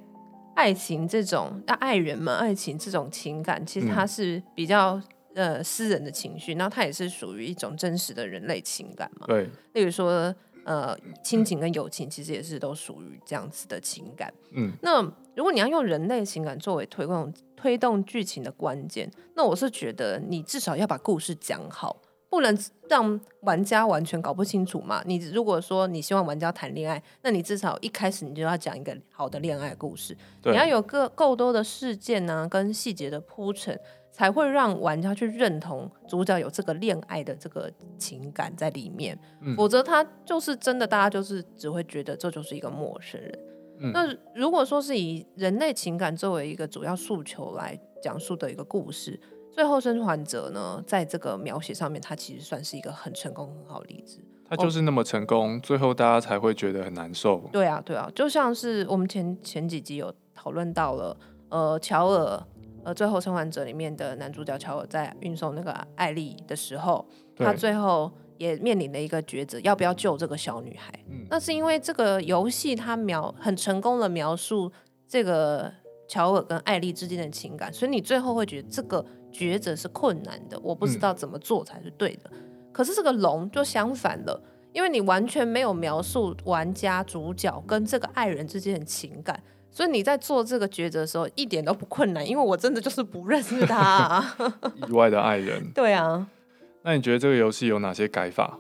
[0.55, 5.01] 爱情这种，那爱人嘛，爱情这种情感，其实它是比较、
[5.33, 9.27] 嗯、呃私人的情绪，那它也是属于一种真实的人类情感嘛。
[9.27, 14.33] 对，例如说，呃，亲情跟友情，其实也是都属于这样子的情感。
[14.51, 15.01] 嗯，那
[15.35, 21.97] 如果你要用人类情感作为推动推动剧情的关键，那我是觉得你至少要把故事讲好。
[22.35, 22.57] 不能
[22.89, 25.01] 让玩家完全搞不清楚嘛？
[25.05, 33.79] 你如果说你希望玩家谈恋爱，那你至少一开始你就要讲一个好的恋爱故事，你要有个够多的事件呢、啊，跟细节的铺陈，
[34.11, 39.17] 才会让玩家去认同主角有这个恋爱的这个情感在里面。
[39.41, 43.39] 嗯、否则他就是真的，大家就是只会觉得这就是一个陌生人。
[43.79, 49.17] 嗯、那如果说是以人类情感作为一个主要诉求来讲述的一个故事，
[49.55, 54.19] 最后生还者呢，在这个描写上面，他其实算是一个很成功、很好的例子。
[54.49, 57.39] 他就是那么成功，哦、最后大家才会觉得很难受。
[57.53, 61.15] 对啊，对啊，就像是我们前前几集有讨论到了，
[61.47, 62.45] 呃，乔尔，
[62.83, 70.91] 呃，最后生还者里面的男主角乔尔在运送那个艾丽的时候，他最后也面临了一个抉择，要不要救这个小女孩？
[71.09, 74.69] 嗯，那是因为这个游戏它描很成功的描述
[75.07, 75.71] 这个
[76.09, 79.03] 乔尔跟艾丽之间的情感，所以你最后会觉得这个
[79.35, 82.31] 抉择是困难的，我不知道怎么做才是对的。
[82.31, 82.41] 嗯
[82.75, 84.37] 可是这个龙就相反了，
[84.73, 94.37] 因为你完全没有描述玩家主角跟这个爱人之间的情感，所以你在做这个抉择的时候一点都不困难，因为我真的就是不认识他啊。
[94.89, 95.71] 意外的爱人。
[95.73, 96.27] 对啊。
[96.83, 98.59] 那你觉得这个游戏有哪些改法？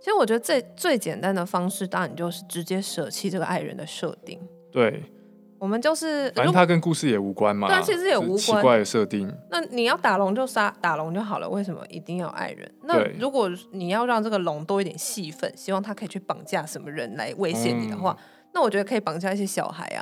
[0.00, 4.38] 其实我觉得最最简单的方式，当然就是直接舍弃这个爱人的设定。
[4.70, 5.02] 对。
[5.60, 7.68] 我们就是，反正它跟故事也无关嘛。
[7.68, 8.38] 对，其实也无关。
[8.38, 9.30] 奇怪的设定。
[9.50, 12.68] 那你要打龙就杀打龙就好了，为什么一定要爱人？
[12.84, 20.00] 那如果你要让这个龙多一点戏份，希望他可以去绑架什么人来威胁你的话，嗯、那我觉得可以绑架一些小孩啊，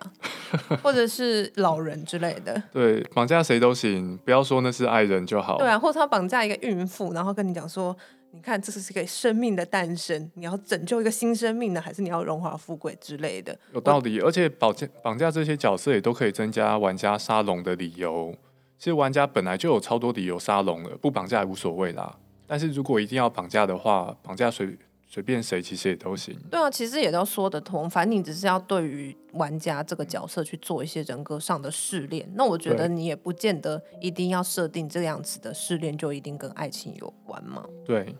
[0.80, 2.62] 或者是老人之类的。
[2.72, 5.58] 对，绑架谁都行，不要说那是爱人就好。
[5.58, 7.96] 对啊，或者他绑架一个孕妇，然后跟你讲说。
[8.30, 13.58] 你看，这是一个生命的诞生，你要拯救一个新生命呢，还是你要荣华富贵之类的？
[13.72, 18.34] 有道理，而且绑架绑架这些角色也都可以增加玩家杀龙的理由。
[18.78, 22.16] 其实玩家本来就有超多理由杀龙了，不绑架也无所谓啦。
[22.46, 24.78] 但是如果一定要绑架的话，绑架谁？
[25.10, 26.38] 随便谁其实也都行。
[26.50, 27.88] 对啊，其实也都说得通。
[27.88, 32.30] 反正你只是要对于玩家这个角色去做一些人格上的试炼。
[32.34, 37.64] 那我觉得你也不见得一定要设定这样子的试炼，就一定跟爱情有关嘛。
[37.86, 38.14] 对，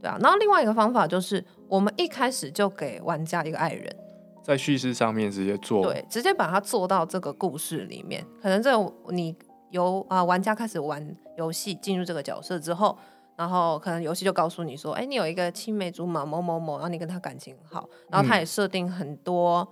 [0.00, 0.16] 对啊。
[0.18, 3.94] 然后另外一个方法就是，我们一开始就给玩家一个爱人，
[4.42, 8.24] 在叙事上面直接做，对，直接把它做到这个故事里面。
[8.40, 8.72] 可能这
[9.10, 9.36] 你
[9.68, 12.98] 由啊玩家开始玩游戏，进入这个角色之后。
[13.40, 19.66] 然后可能游戏就告诉你说，哎，你有一个青梅竹马某某某，然后你跟他感情好，然后他也设定很多、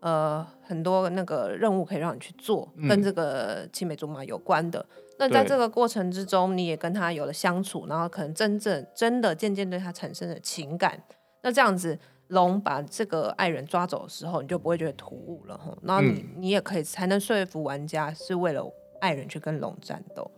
[0.00, 4.82] 嗯、呃很多那个任务可以让你去做，嗯、跟这个青梅竹马有关的。
[5.18, 10.98] 那在这个过程之中，你也跟他有了相处，然后可能真正真的渐渐对他产生了情感。
[11.42, 11.98] 那这样子，
[12.28, 15.76] 龙把这个爱人抓走的时候，你就不会觉得突兀了哈。
[15.82, 18.64] 然后你、嗯、你也可以才能说服玩家是为了
[19.02, 20.30] 爱人去跟龙战斗。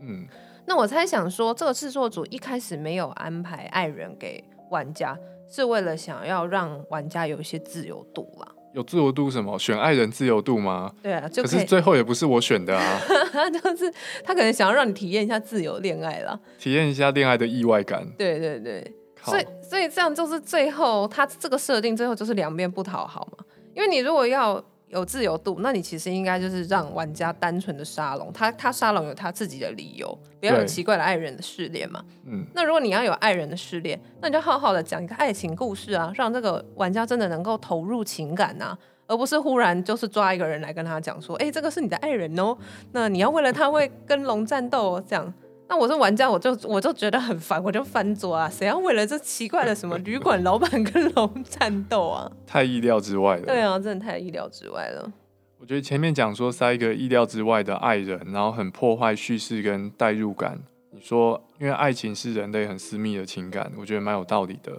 [0.00, 0.28] 嗯。
[0.70, 5.18] 那我猜想说，这个制作组一开始没有安排爱人给玩家，
[5.50, 8.46] 是为了想要让玩家有一些自由度啦。
[8.72, 9.58] 有自由度什么？
[9.58, 10.92] 选爱人自由度吗？
[11.02, 13.00] 对啊，就可，可是最后也不是我选的啊。
[13.50, 13.92] 就是
[14.22, 18.08] 他可能想要让你体验一下自由恋爱啦，体验一下恋爱的意外感。
[18.16, 18.94] 对对对，
[19.24, 23.44] 所以所以这样就是最后他这个设定最后就是两边不讨好嘛。
[23.74, 24.64] 因为你如果要。
[24.90, 32.04] 有自由度，那你其实应该就是让玩家单纯的沙龙，他他沙龙有他自己的理由，不要有奇怪的爱人的试炼嘛。
[32.26, 42.56] 嗯，那如果你要有爱人的试炼，那你就好好的讲一个爱情故事啊，让这个玩家真的能够投入情感呐、啊，而不是忽然就是抓一个人来跟他讲说，哎、欸，这个是你的爱人哦，
[42.90, 45.32] 那你要为了他会跟龙战斗哦，这样。
[45.70, 48.50] 那我是玩家，我就我就觉得很烦，我就翻桌啊！
[48.50, 52.28] 谁要为了这奇怪的什么旅馆老板跟龙战斗啊？
[52.44, 53.46] 太意料之外了。
[53.46, 55.12] 对啊，真的太意料之外了。
[55.60, 60.58] 我觉得前面讲说塞一个意料之外的爱人，然后很破坏叙事跟代入感。
[60.90, 64.72] 你说，因为爱情是人类很私密的情感，我觉得蛮有道理的。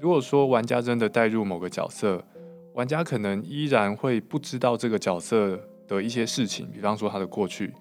[0.00, 2.24] 如果说玩家真的代入某个角色，
[2.72, 7.74] 玩家可能依然会不知道这个角色的一些事情，比方说他的过去。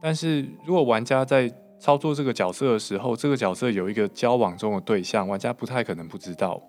[0.00, 1.52] 但是如果玩家在
[1.82, 6.62] 操作这个角色的时候，这个角色有一个交往中的对象，玩家不太可能不知道，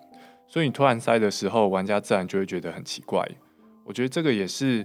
[0.47, 3.23] 所以你突然塞的时候，玩家自然就会觉得很奇怪。
[3.85, 4.83] 我觉得这个也是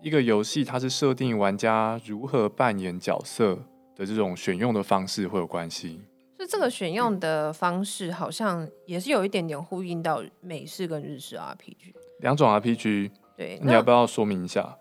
[0.00, 3.56] 一个游戏，它是设定玩家如何扮演角色
[3.94, 6.00] 的这种选用的方式会有关系。
[6.38, 13.10] 就这个选用的方式，好像也是有一点点呼应到美式跟日式 RPG 两种 RPG。
[13.36, 14.78] 对，你要不要说明一下？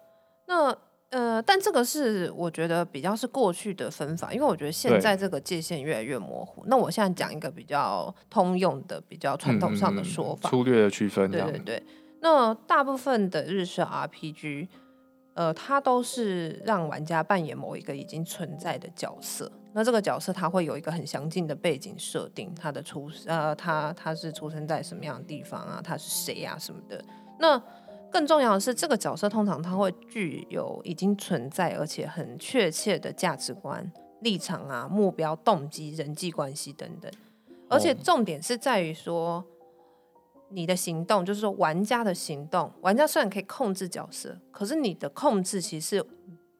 [0.48, 0.74] 那。
[1.10, 6.64] 呃，但这个是我觉得比较是过去的分法，因为我觉得现在这个界限越来越模糊。
[6.68, 11.32] 那我现在讲一个比较通用的、比较传统上的说法，嗯、粗略的区分。
[11.32, 11.82] 对对对。
[12.20, 14.68] 那大部分的日式 RPG，
[15.36, 19.49] 呃，它都是让玩家扮演某一个已经存在的角色。
[19.72, 25.80] 那这个角色它会有一个很详尽的背景设定，他的出呃，他他是出生在什么样的地方啊？
[25.82, 26.58] 他是谁啊？
[26.60, 27.01] 什么的。
[27.39, 27.62] 那
[28.18, 33.91] 更重要的是，这个角色通常他会具有已经存在而且很确切的价值观
[34.22, 37.11] 立场啊、目标、动机、人际关系等等。
[37.70, 39.45] 而且重点是在于说，
[40.49, 46.03] 你的行动，就是说玩家的行动，玩家虽然可以控制角色，可是你的控制其实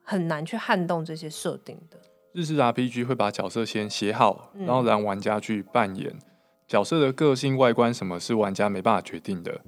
[0.04, 1.98] 很难去撼动这些设定的。
[2.34, 6.20] 日式 RPG 会把角色先写好，然后让玩家去扮演、嗯、
[6.68, 9.60] 角色的个性、外观，什么是玩家没办法决定的。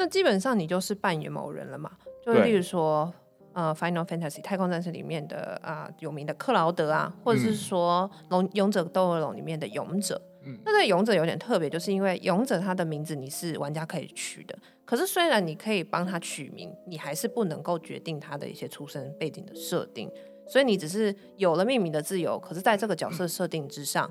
[0.00, 1.90] 嗯，那基本上你就是扮演某人了嘛？
[2.24, 3.12] 就是例如说。
[3.52, 10.22] 呃，《Final Fantasy》太空战士里面的啊、呃、有名的克劳德啊，或者是说《龙勇者斗恶龙》里面的勇者。
[10.44, 20.08] 嗯，那这个勇者有点特别，就是因为勇者他的名字你是玩家可以取的，可是虽然你可以帮他取名，你还是不能够决定他的一些出生背景的设定，
[20.46, 24.08] 所以你只是有了命名的自由，可是在这个角色设定之上，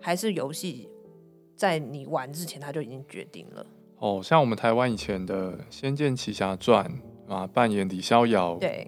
[0.00, 0.88] 还是游戏
[1.54, 3.66] 在你玩之前他就已经决定了。
[3.98, 6.86] 哦，像我们台湾以前的《仙剑奇侠传》。
[7.26, 8.86] 啊，扮演李逍遥，对，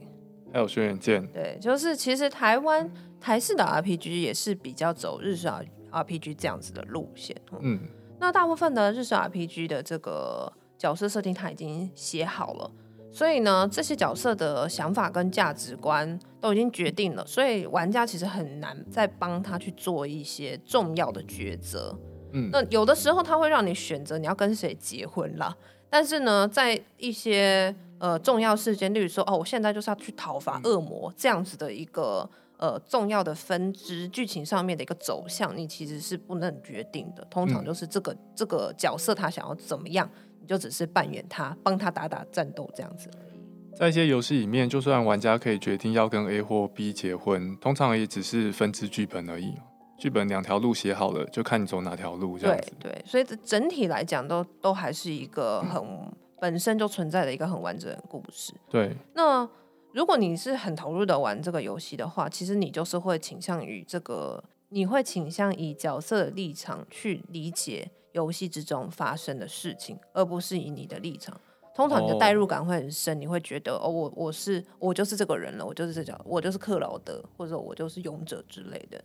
[0.53, 2.87] 还有轩辕剑，对，就是其实台湾
[3.19, 5.49] 台式的 RPG 也是比较走日式
[5.91, 7.81] RPG 这样子的路线，嗯，
[8.21, 12.71] 那大部分的日式 RPG 的这个角色设定他已经写好了，
[13.11, 21.99] 所以呢，这些角色的想法跟价值观都已经决定了，所以玩家其实很难再帮他去做一些重要的抉择，
[22.33, 25.57] 嗯，那有的时候他会让你选择你要跟谁结婚啦，
[25.89, 37.27] 但是呢，在一些呃，重要事件，例如说，哦，我现在就是要去讨伐恶魔，这样子的一个呃重要的分支剧情上面的一个走向，你其实是不能决定的。
[37.31, 40.07] 通常就是这个、嗯、这个角色他想要怎么样，
[40.43, 43.41] 你就只是扮演他，帮他打打战斗这样子而已。
[43.75, 49.55] 在一些游戏里面，就算玩家可以决定要跟 A 或 B 结婚，通常也只是分支剧本而已。
[49.99, 52.73] 剧本两条路写好了，就看你走哪条路这样子。
[52.81, 55.83] 对对，所以整体来讲，都都还是一个很。
[55.83, 58.53] 嗯本身就存在的一个很完整的故事。
[58.69, 58.95] 对。
[59.15, 59.49] 那
[59.93, 71.41] 如果你是很投入的玩这个游戏的话，其实你就是会倾向于这个，你会倾向以角色的立场去理解游戏之中发生的事情，而不是以你的立场。
[71.75, 79.03] 通常你的代入感会很深，你会觉得哦，我我是我就是这个人了，我就是这角，我就是克劳德，或者我就是勇者之类的。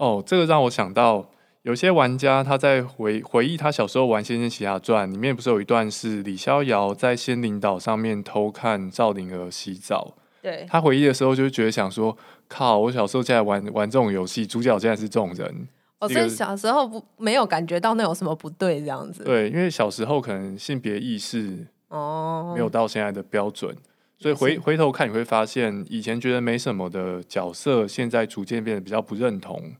[0.00, 1.30] 哦，这个让我想到。
[1.62, 10.16] 有些玩家他在回回忆他小时候玩《仙剑奇侠传》里面，不是有一段是李逍遥在仙灵岛上面偷看赵灵儿洗澡？
[10.40, 12.16] 对，他回忆的时候就觉得想说
[12.48, 15.68] ：“靠，我小时候竟然玩玩这种游戏，主角竟然是这种人。”
[16.00, 19.22] 哦，所以小时候不没有感觉到那有什么不对这样子。
[19.22, 23.78] 对，因为小时候可能性别意识哦没有到现在的标准，哦、
[24.16, 29.74] 所以回回头看你会发现，以前觉得没什么的角色，现在逐渐变得比较不认同。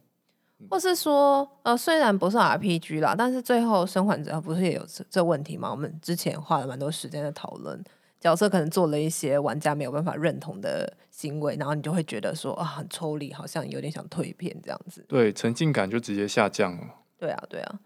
[0.69, 5.71] 或是说，呃，虽然不是 RPG 啦，但是最后生还者不是也有这这问题吗？
[5.71, 7.83] 我们之前花了蛮多时间在讨论，
[8.21, 15.05] 角色可能做了一些玩家没有办法认同的行为，然后你就会觉得说啊，很抽离，好像有点想退片这样子。
[15.09, 16.95] 对，沉浸感就直接下降了。
[17.19, 17.81] 对啊，对啊。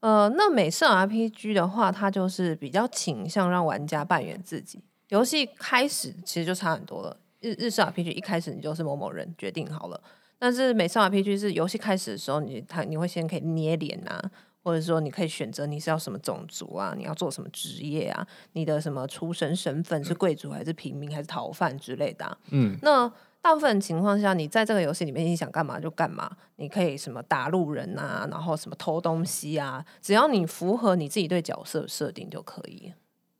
[0.00, 4.82] 呃，那美式 RPG 的话，它就是比较倾向让玩家扮演自己。
[5.08, 7.16] 游戏开始其实就差很多了。
[7.40, 10.00] 日日式 RPG 一开始你就是某某人决定好了。
[10.40, 14.18] 但是美式 RPG 是游戏开始的时候，你他你会先可以捏脸啊，
[14.64, 22.38] 或者说你可以选择你是要什么种族啊，你要做什么职业啊，你的什么出身身份是贵族还是平民还是逃犯之类的啊。
[22.52, 23.06] 嗯，那
[23.42, 32.94] 大部分情况下，你在这个游戏里面你想干嘛就干嘛，你可以什么打路人啊，然后什么偷东西啊，只要你符合你自己对角色设定就可以。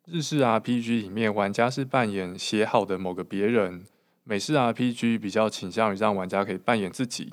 [0.06, 3.84] 日式 RPG 里面，玩家是扮演写好的某个别人。
[4.24, 7.32] 美式 RPG 比较倾向于让玩家可以扮演自己。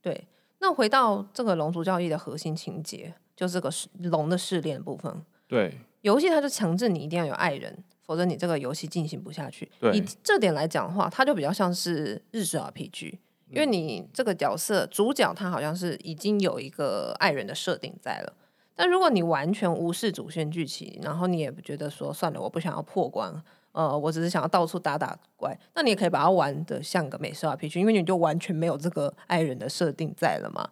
[0.00, 0.26] 对，
[0.58, 3.70] 那回到这个龙族教义的核心情节，就是这个
[4.10, 5.22] 龙的试炼部分。
[5.46, 9.70] 对，游戏它就强制你一定要有爱人，否则你这个游戏进行不下去。
[9.78, 13.18] 对，以这点来讲的话，它就比较像是日式 RPG，
[13.50, 18.32] 因为你这个角色主角他好像是已经有一个爱人的设定在了。
[18.74, 23.42] 但如果你完全无视主线剧情，然后你也不觉得说算了，我不想要破关。
[23.76, 30.66] 呃，我只是想要到处打打怪，那你也可以把它玩的像个美式 RPG，因为你就完全没有这个爱人的设定在了嘛。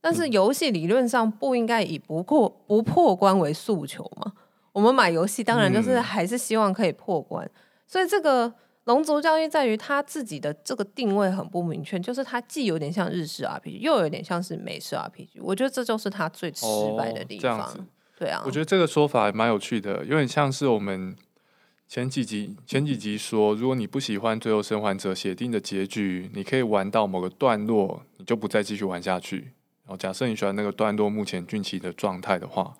[0.00, 4.32] 但是游戏理论上不应该以不破不破关为诉求嘛？
[4.72, 7.50] 我们买游戏当然就是还是希望可以破关，嗯、
[7.86, 8.50] 所以这个
[8.84, 15.42] 龙族教育在于他自己的这个定位很不明确，就是它既有点像日式 RPG，又有点像是美式 RPG。
[15.42, 16.64] 我觉得这就是它最失
[16.96, 17.60] 败的地方。
[17.60, 17.84] 哦、
[18.18, 21.14] 对啊，我觉得这个说法还蛮有趣的，有点像是我们。
[21.88, 29.36] 前几集前几集说，如果你不喜欢《最后生还者》写定的结局，你可以玩到某个段落，你就不再继续玩下去。
[29.84, 32.74] 然后假设你喜欢那个段落目前剧情的状态的话，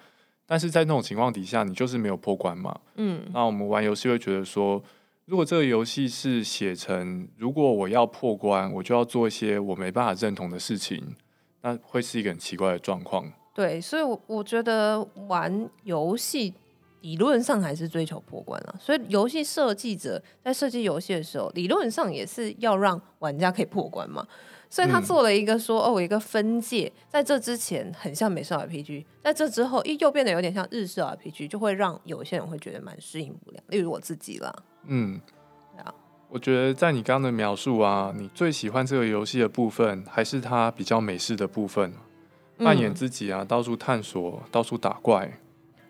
[0.44, 2.80] 但是在那种情况底下，你就是没有破关嘛。
[2.96, 4.82] 嗯，那我们玩游戏会觉得说，
[5.26, 11.14] 如果这个游戏是写成，如果我要破关，我就要做一些我没办法认同的事情，
[11.62, 13.32] 那会是一个很奇怪的状况。
[13.54, 16.52] 对，所以我，我我觉得玩游戏
[17.00, 18.74] 理论上还是追求破关了。
[18.80, 24.26] 所以，游戏设计者在设计游戏的时候，理论上也是要让玩家可以破关嘛。
[24.68, 34.52] 所以他做了一个说，嗯、哦，一个分界，在这之前很像美式 RPG，在这之后又变得有点像日式 RPG，就会让有些人会觉得蛮适应不了，例如我自己啦。
[34.86, 35.20] 嗯，
[35.78, 35.94] 啊
[36.28, 41.92] 我觉得在你刚刚的描述啊，你最喜欢这个游戏的部分，还是它比较美式的部分，
[42.58, 45.38] 扮演自己啊，到处探索，到处打怪。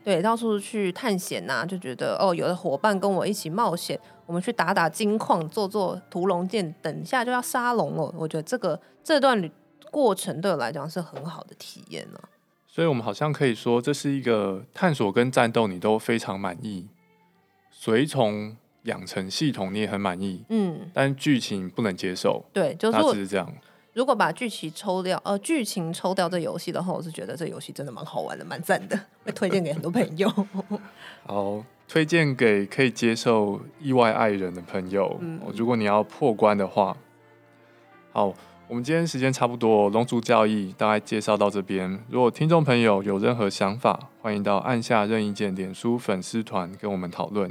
[0.07, 8.15] 对，到处去探险呐、啊，就觉得哦，有的伙伴跟我一起冒险，我们去打打金矿，做做屠龙剑，等一下就要杀龙了。
[8.17, 9.51] 我觉得这个这段
[9.91, 12.31] 过程对我来讲是很好的体验呢、啊。
[12.69, 16.87] 所以，我们好像可以说，这是一个探索跟战斗你都非常满意，
[17.73, 22.45] 随从养成系统你也很满意，嗯，但剧情不能接受。
[22.53, 23.53] 对，就是只是这样。
[23.97, 30.31] 如果把剧情抽掉，呃，剧情抽掉这游戏的话，我是觉得这游戏真的蛮好玩的，蛮赞的，会推荐给很多朋友。
[31.25, 35.17] 好，推荐给可以接受意外爱人的朋友。
[35.23, 36.95] 嗯，如果你要破关的话，
[38.13, 38.35] 好，
[38.69, 41.99] 我们今天时间差不多，龙族教义大概介绍到这边。
[42.11, 47.51] 如果听众朋友有任何想法，欢迎到按下任意键，脸书粉丝团跟我们讨论。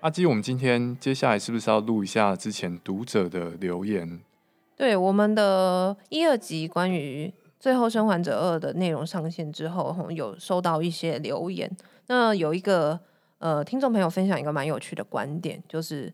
[0.00, 4.18] 阿基，我们今天接下来是不是要录一下之前读者的留言？
[4.76, 7.26] 对我们的一二集关于
[7.58, 11.74] 《最后生还者二》的内容上线之后，有收到一些留言。
[12.08, 13.00] 那有一个
[13.38, 16.12] 呃听众朋友分享一个蛮有趣的观点，就是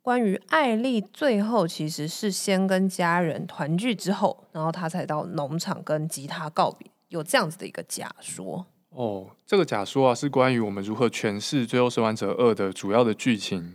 [0.00, 8.64] 关于艾莉最后其实是先跟家人团聚之后，然后他才到农场跟吉他告别，有这样子的一个假说。
[8.90, 13.74] 哦，这个假说啊是关于我们如何诠释《最后生还者二》的主要的剧情。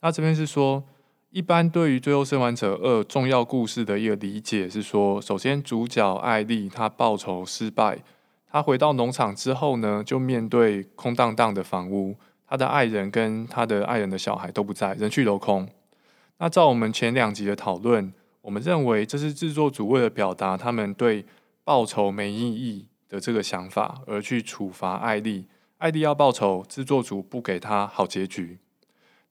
[0.00, 0.84] 那这边是说。
[1.32, 8.04] 一般对于《最后生还者二》重要故事的一个理解是说，首先主角艾莉她报仇失败，
[8.50, 12.14] 她回到农场之后呢，就面对空荡荡的房屋，
[12.46, 15.66] 她的爱人跟她的爱人的小孩都不在，人去楼空。
[16.36, 18.12] 那照我们前两集的讨论，
[18.42, 21.24] 我们认为这是制作组为了表达他们对
[21.64, 25.46] 报仇没意义的这个想法，而去处罚艾莉。
[25.78, 28.58] 艾莉要报仇，制作组不给她好结局。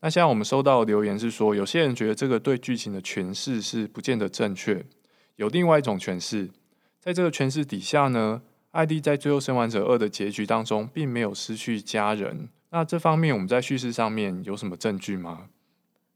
[0.04, 4.84] 那现在我们收到的留言是说，有些人觉得这个对剧情的诠释是不见得正确，
[5.36, 6.50] 有另外一种诠释，
[7.00, 8.42] 在这个诠释底下呢，
[8.72, 12.50] 艾莉在《最后生还者二》的结局当中并没有失去家人。
[12.72, 15.46] 那这方面我们在叙事上面有什么证据吗？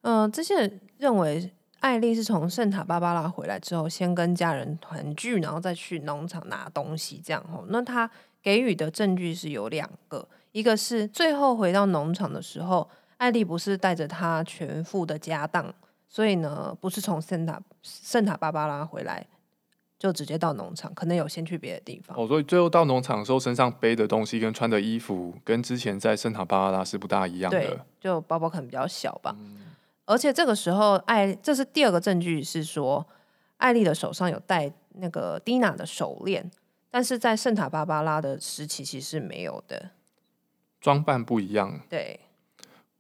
[0.02, 7.64] 嗯、呃，这些人认为艾莉是从圣塔芭芭拉回来之后，先跟家人团聚，然后再去农场拿东西，这样吼。
[7.70, 8.10] 那他
[8.42, 12.90] 给予的证据是有两个，一个是最后回到农场的时候。
[13.18, 15.74] 艾丽不是带着她全副的家当，
[16.08, 19.26] 所以呢，不是从圣塔圣塔芭芭拉回来，
[19.98, 22.18] 就直接到农场，可能有先去别的地方。
[22.18, 27.60] 哦，所以最后到农场的时候，身上背的东西跟穿的衣服，跟之前在圣塔芭芭拉是不大一样的。
[27.60, 29.34] 对，就包包可能比较小吧。
[29.40, 29.60] 嗯、
[30.06, 33.06] 而且这个时候，艾这是第二个证据，是说
[33.58, 36.52] 艾丽的手上有戴那个蒂娜的手链，
[36.92, 39.92] 但是在圣塔芭芭拉的时期其实是没有的，
[40.82, 41.80] 装扮不一样。
[41.90, 42.20] 对。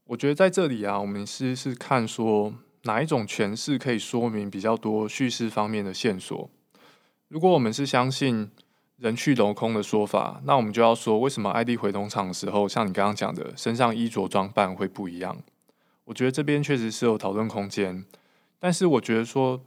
[0.08, 2.54] 我觉得在这里啊，我们是是看说
[2.84, 6.48] 哪一种诠释可以说明比较多叙事方面的线索。
[7.28, 8.52] 如果我们是相信
[8.98, 15.36] 人去楼空的说法，那我们就要说为什么艾莉回农场的时候，像你刚刚讲的，身上衣着装扮会不一样？
[16.04, 18.06] 我觉得这边确实是有讨论空间。
[18.60, 19.60] 但是我觉得说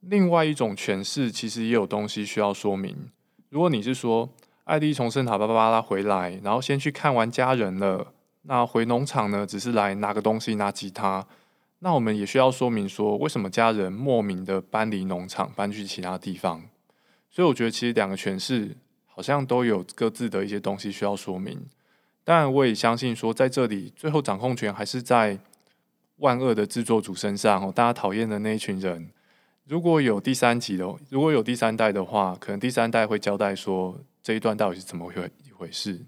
[0.00, 3.10] 另外一种诠释其实也有东西需要说明。
[3.50, 4.30] 如果你是说
[4.64, 8.14] 艾迪从圣塔芭芭拉回来，然后先去看完家人了。
[8.48, 11.26] 那回农场呢，只是来拿个东西，拿吉他。
[11.80, 16.62] 那我们也需要说明说，为什么家人莫名的搬离农场，搬去其他地方？
[17.30, 21.66] 所以我觉得其实两个诠释好像都有各自的一些东西需要说明。
[22.24, 25.38] 当然，我也相信说，在这里最后掌控权还是在
[26.16, 27.72] 万恶的制作组身上哦。
[27.74, 29.10] 大家讨厌的那一群人，
[29.64, 36.00] 如果有第三集的，如果有第三代的话，可能第三代会交代说这一段到底是怎么回一回事。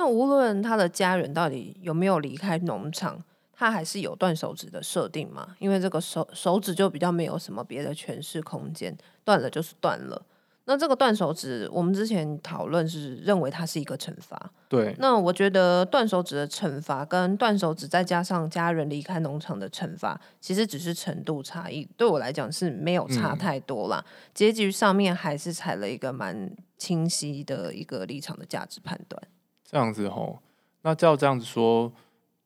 [0.00, 3.22] 那无论他的家人到底有没有离开农场，
[3.52, 5.54] 他还是有断手指的设定嘛？
[5.58, 10.24] 因为这个手手指就比较没有什么别的诠释空间，断了就是断了。
[10.64, 14.50] 那这个断手指，我们之前讨论是认为它是一个惩罚。
[14.70, 14.96] 对。
[14.98, 21.86] 那我觉得断手指的惩罚跟断手指再加上家人离开农场的惩罚，其实只是程度差异。
[21.98, 24.02] 对我来讲是没有差太多啦。
[24.06, 24.10] 嗯。
[24.32, 29.22] 结局上面还是采了一个蛮清晰的一个立场的价值判断。
[29.70, 30.40] 这样子吼，
[30.82, 31.92] 那照这样子说，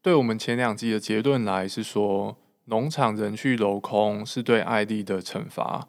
[0.03, 5.89] 对我们前两集的结论来是说，农场人去楼空是对艾莉的惩罚。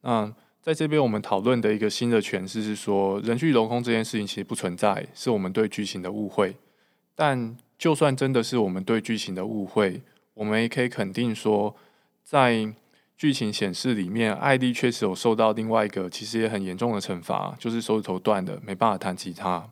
[0.00, 6.56] 那在这边我们讨论的一个新的诠释是说，人去楼空这件事情其实不存在，是我们对剧情的误会。
[7.14, 10.00] 但就算真的是我们对剧情的误会，
[10.32, 11.76] 我们也可以肯定说，
[12.24, 12.72] 在
[13.18, 19.68] 剧情显示里面，艾莉确实有受到另外一个其实也很严重的惩罚，就是手指头断了，没办法弹吉他。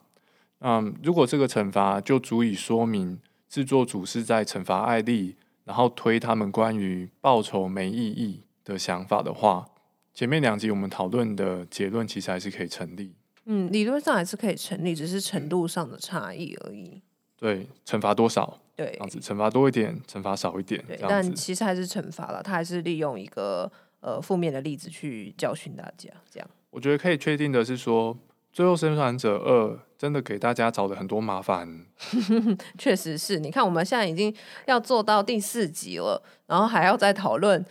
[0.61, 9.67] 嗯，如果这个惩罚就足以说明制作组是在惩罚艾丽，然后推他们关于报酬没意义的想法的话，
[10.13, 13.15] 前面两集我们讨论的结论其实还是可以成立。
[13.47, 17.01] 嗯，理论上还是可以成立，只是程度上的差异而已。
[17.37, 18.61] 对，惩罚多少？
[18.77, 20.85] 对，这样子，惩罚多一点，惩罚少一点。
[20.87, 26.11] 对，但其实还是惩罚了，他还是利用一个呃负面的例子去教训大家。
[26.31, 28.15] 这样，我觉得可以确定的是说，
[28.53, 29.69] 《最后生还者二》
[30.01, 31.84] 真的给大家找了很多麻烦。
[32.78, 34.34] 确实是，你看我们现在已经
[34.64, 37.62] 要做到第四集了，然后还要再讨论。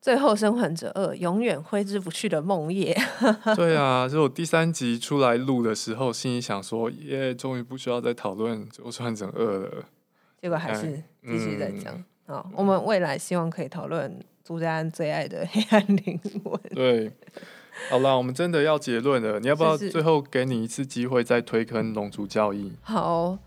[0.00, 2.94] 最后生还者二永远挥之不去的梦魇。
[3.56, 9.84] 对啊，就我第三集出来录的时候，心里想说，耶，终于不需要再讨论最后生还者二了。
[10.40, 11.94] 结果还是继续在讲。
[11.94, 12.04] 嗯、
[12.36, 16.60] 好，我们未来希望可以讨论朱家安最爱的黑暗灵魂。
[16.74, 17.10] 对，
[17.90, 19.40] 好了，我们真的要结论了。
[19.40, 22.72] 你要不要最后给你一次机会再推坑龙族教义？
[22.82, 23.38] 好。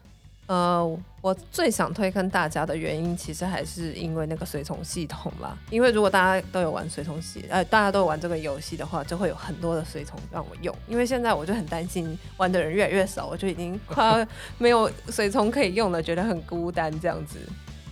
[0.47, 5.57] 呃，我最想推坑大家的原因，其实还是因为那个随从系统啦。
[5.69, 10.73] 因为如果大家都有玩随从系，呃，大家都有玩这个游戏的话，就会有很多的随从让我用。
[10.87, 14.25] 因为现在我就很担心玩的人越来越少，我就已经快要
[14.57, 17.37] 没有随从可以用了，觉得很孤单这样子。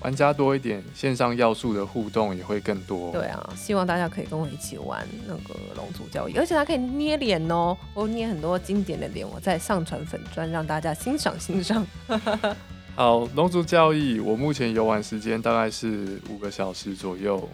[0.06, 3.12] 玩家多一点，线上要素的互动也会更多。
[3.12, 11.84] 对啊，希望大家可以跟我一起玩那个龙族交易，而且它可以捏脸哦，我捏很多经典的脸，我再上传粉砖让大家欣赏欣赏。
[12.96, 17.50] 好，龙族交易，我目前游玩时间大概是五个小时左右，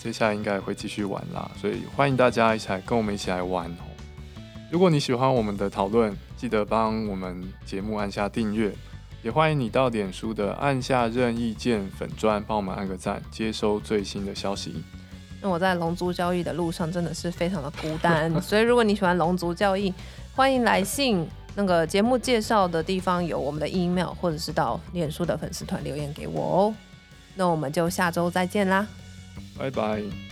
[0.00, 3.86] 接下来应该会继续玩啦，所以欢迎大家一起来跟我们一起来玩哦。
[4.68, 8.74] 如果你喜欢我们的讨论，记得帮我们节目按下订阅。
[9.22, 14.82] 也欢迎你到脸书的按下任意键粉钻，帮我们按个赞，接收最新的消息。
[15.40, 19.92] 那我在龙族交易的路上真的是非常的孤单， 所以如果你喜欢龙族交易，
[20.34, 26.74] 欢迎来信，那个节目介绍的地方有我们的 email，或者是到脸书的粉丝团留言给我哦。
[27.34, 28.86] 那我们就下周再见啦，
[29.56, 30.27] 拜拜。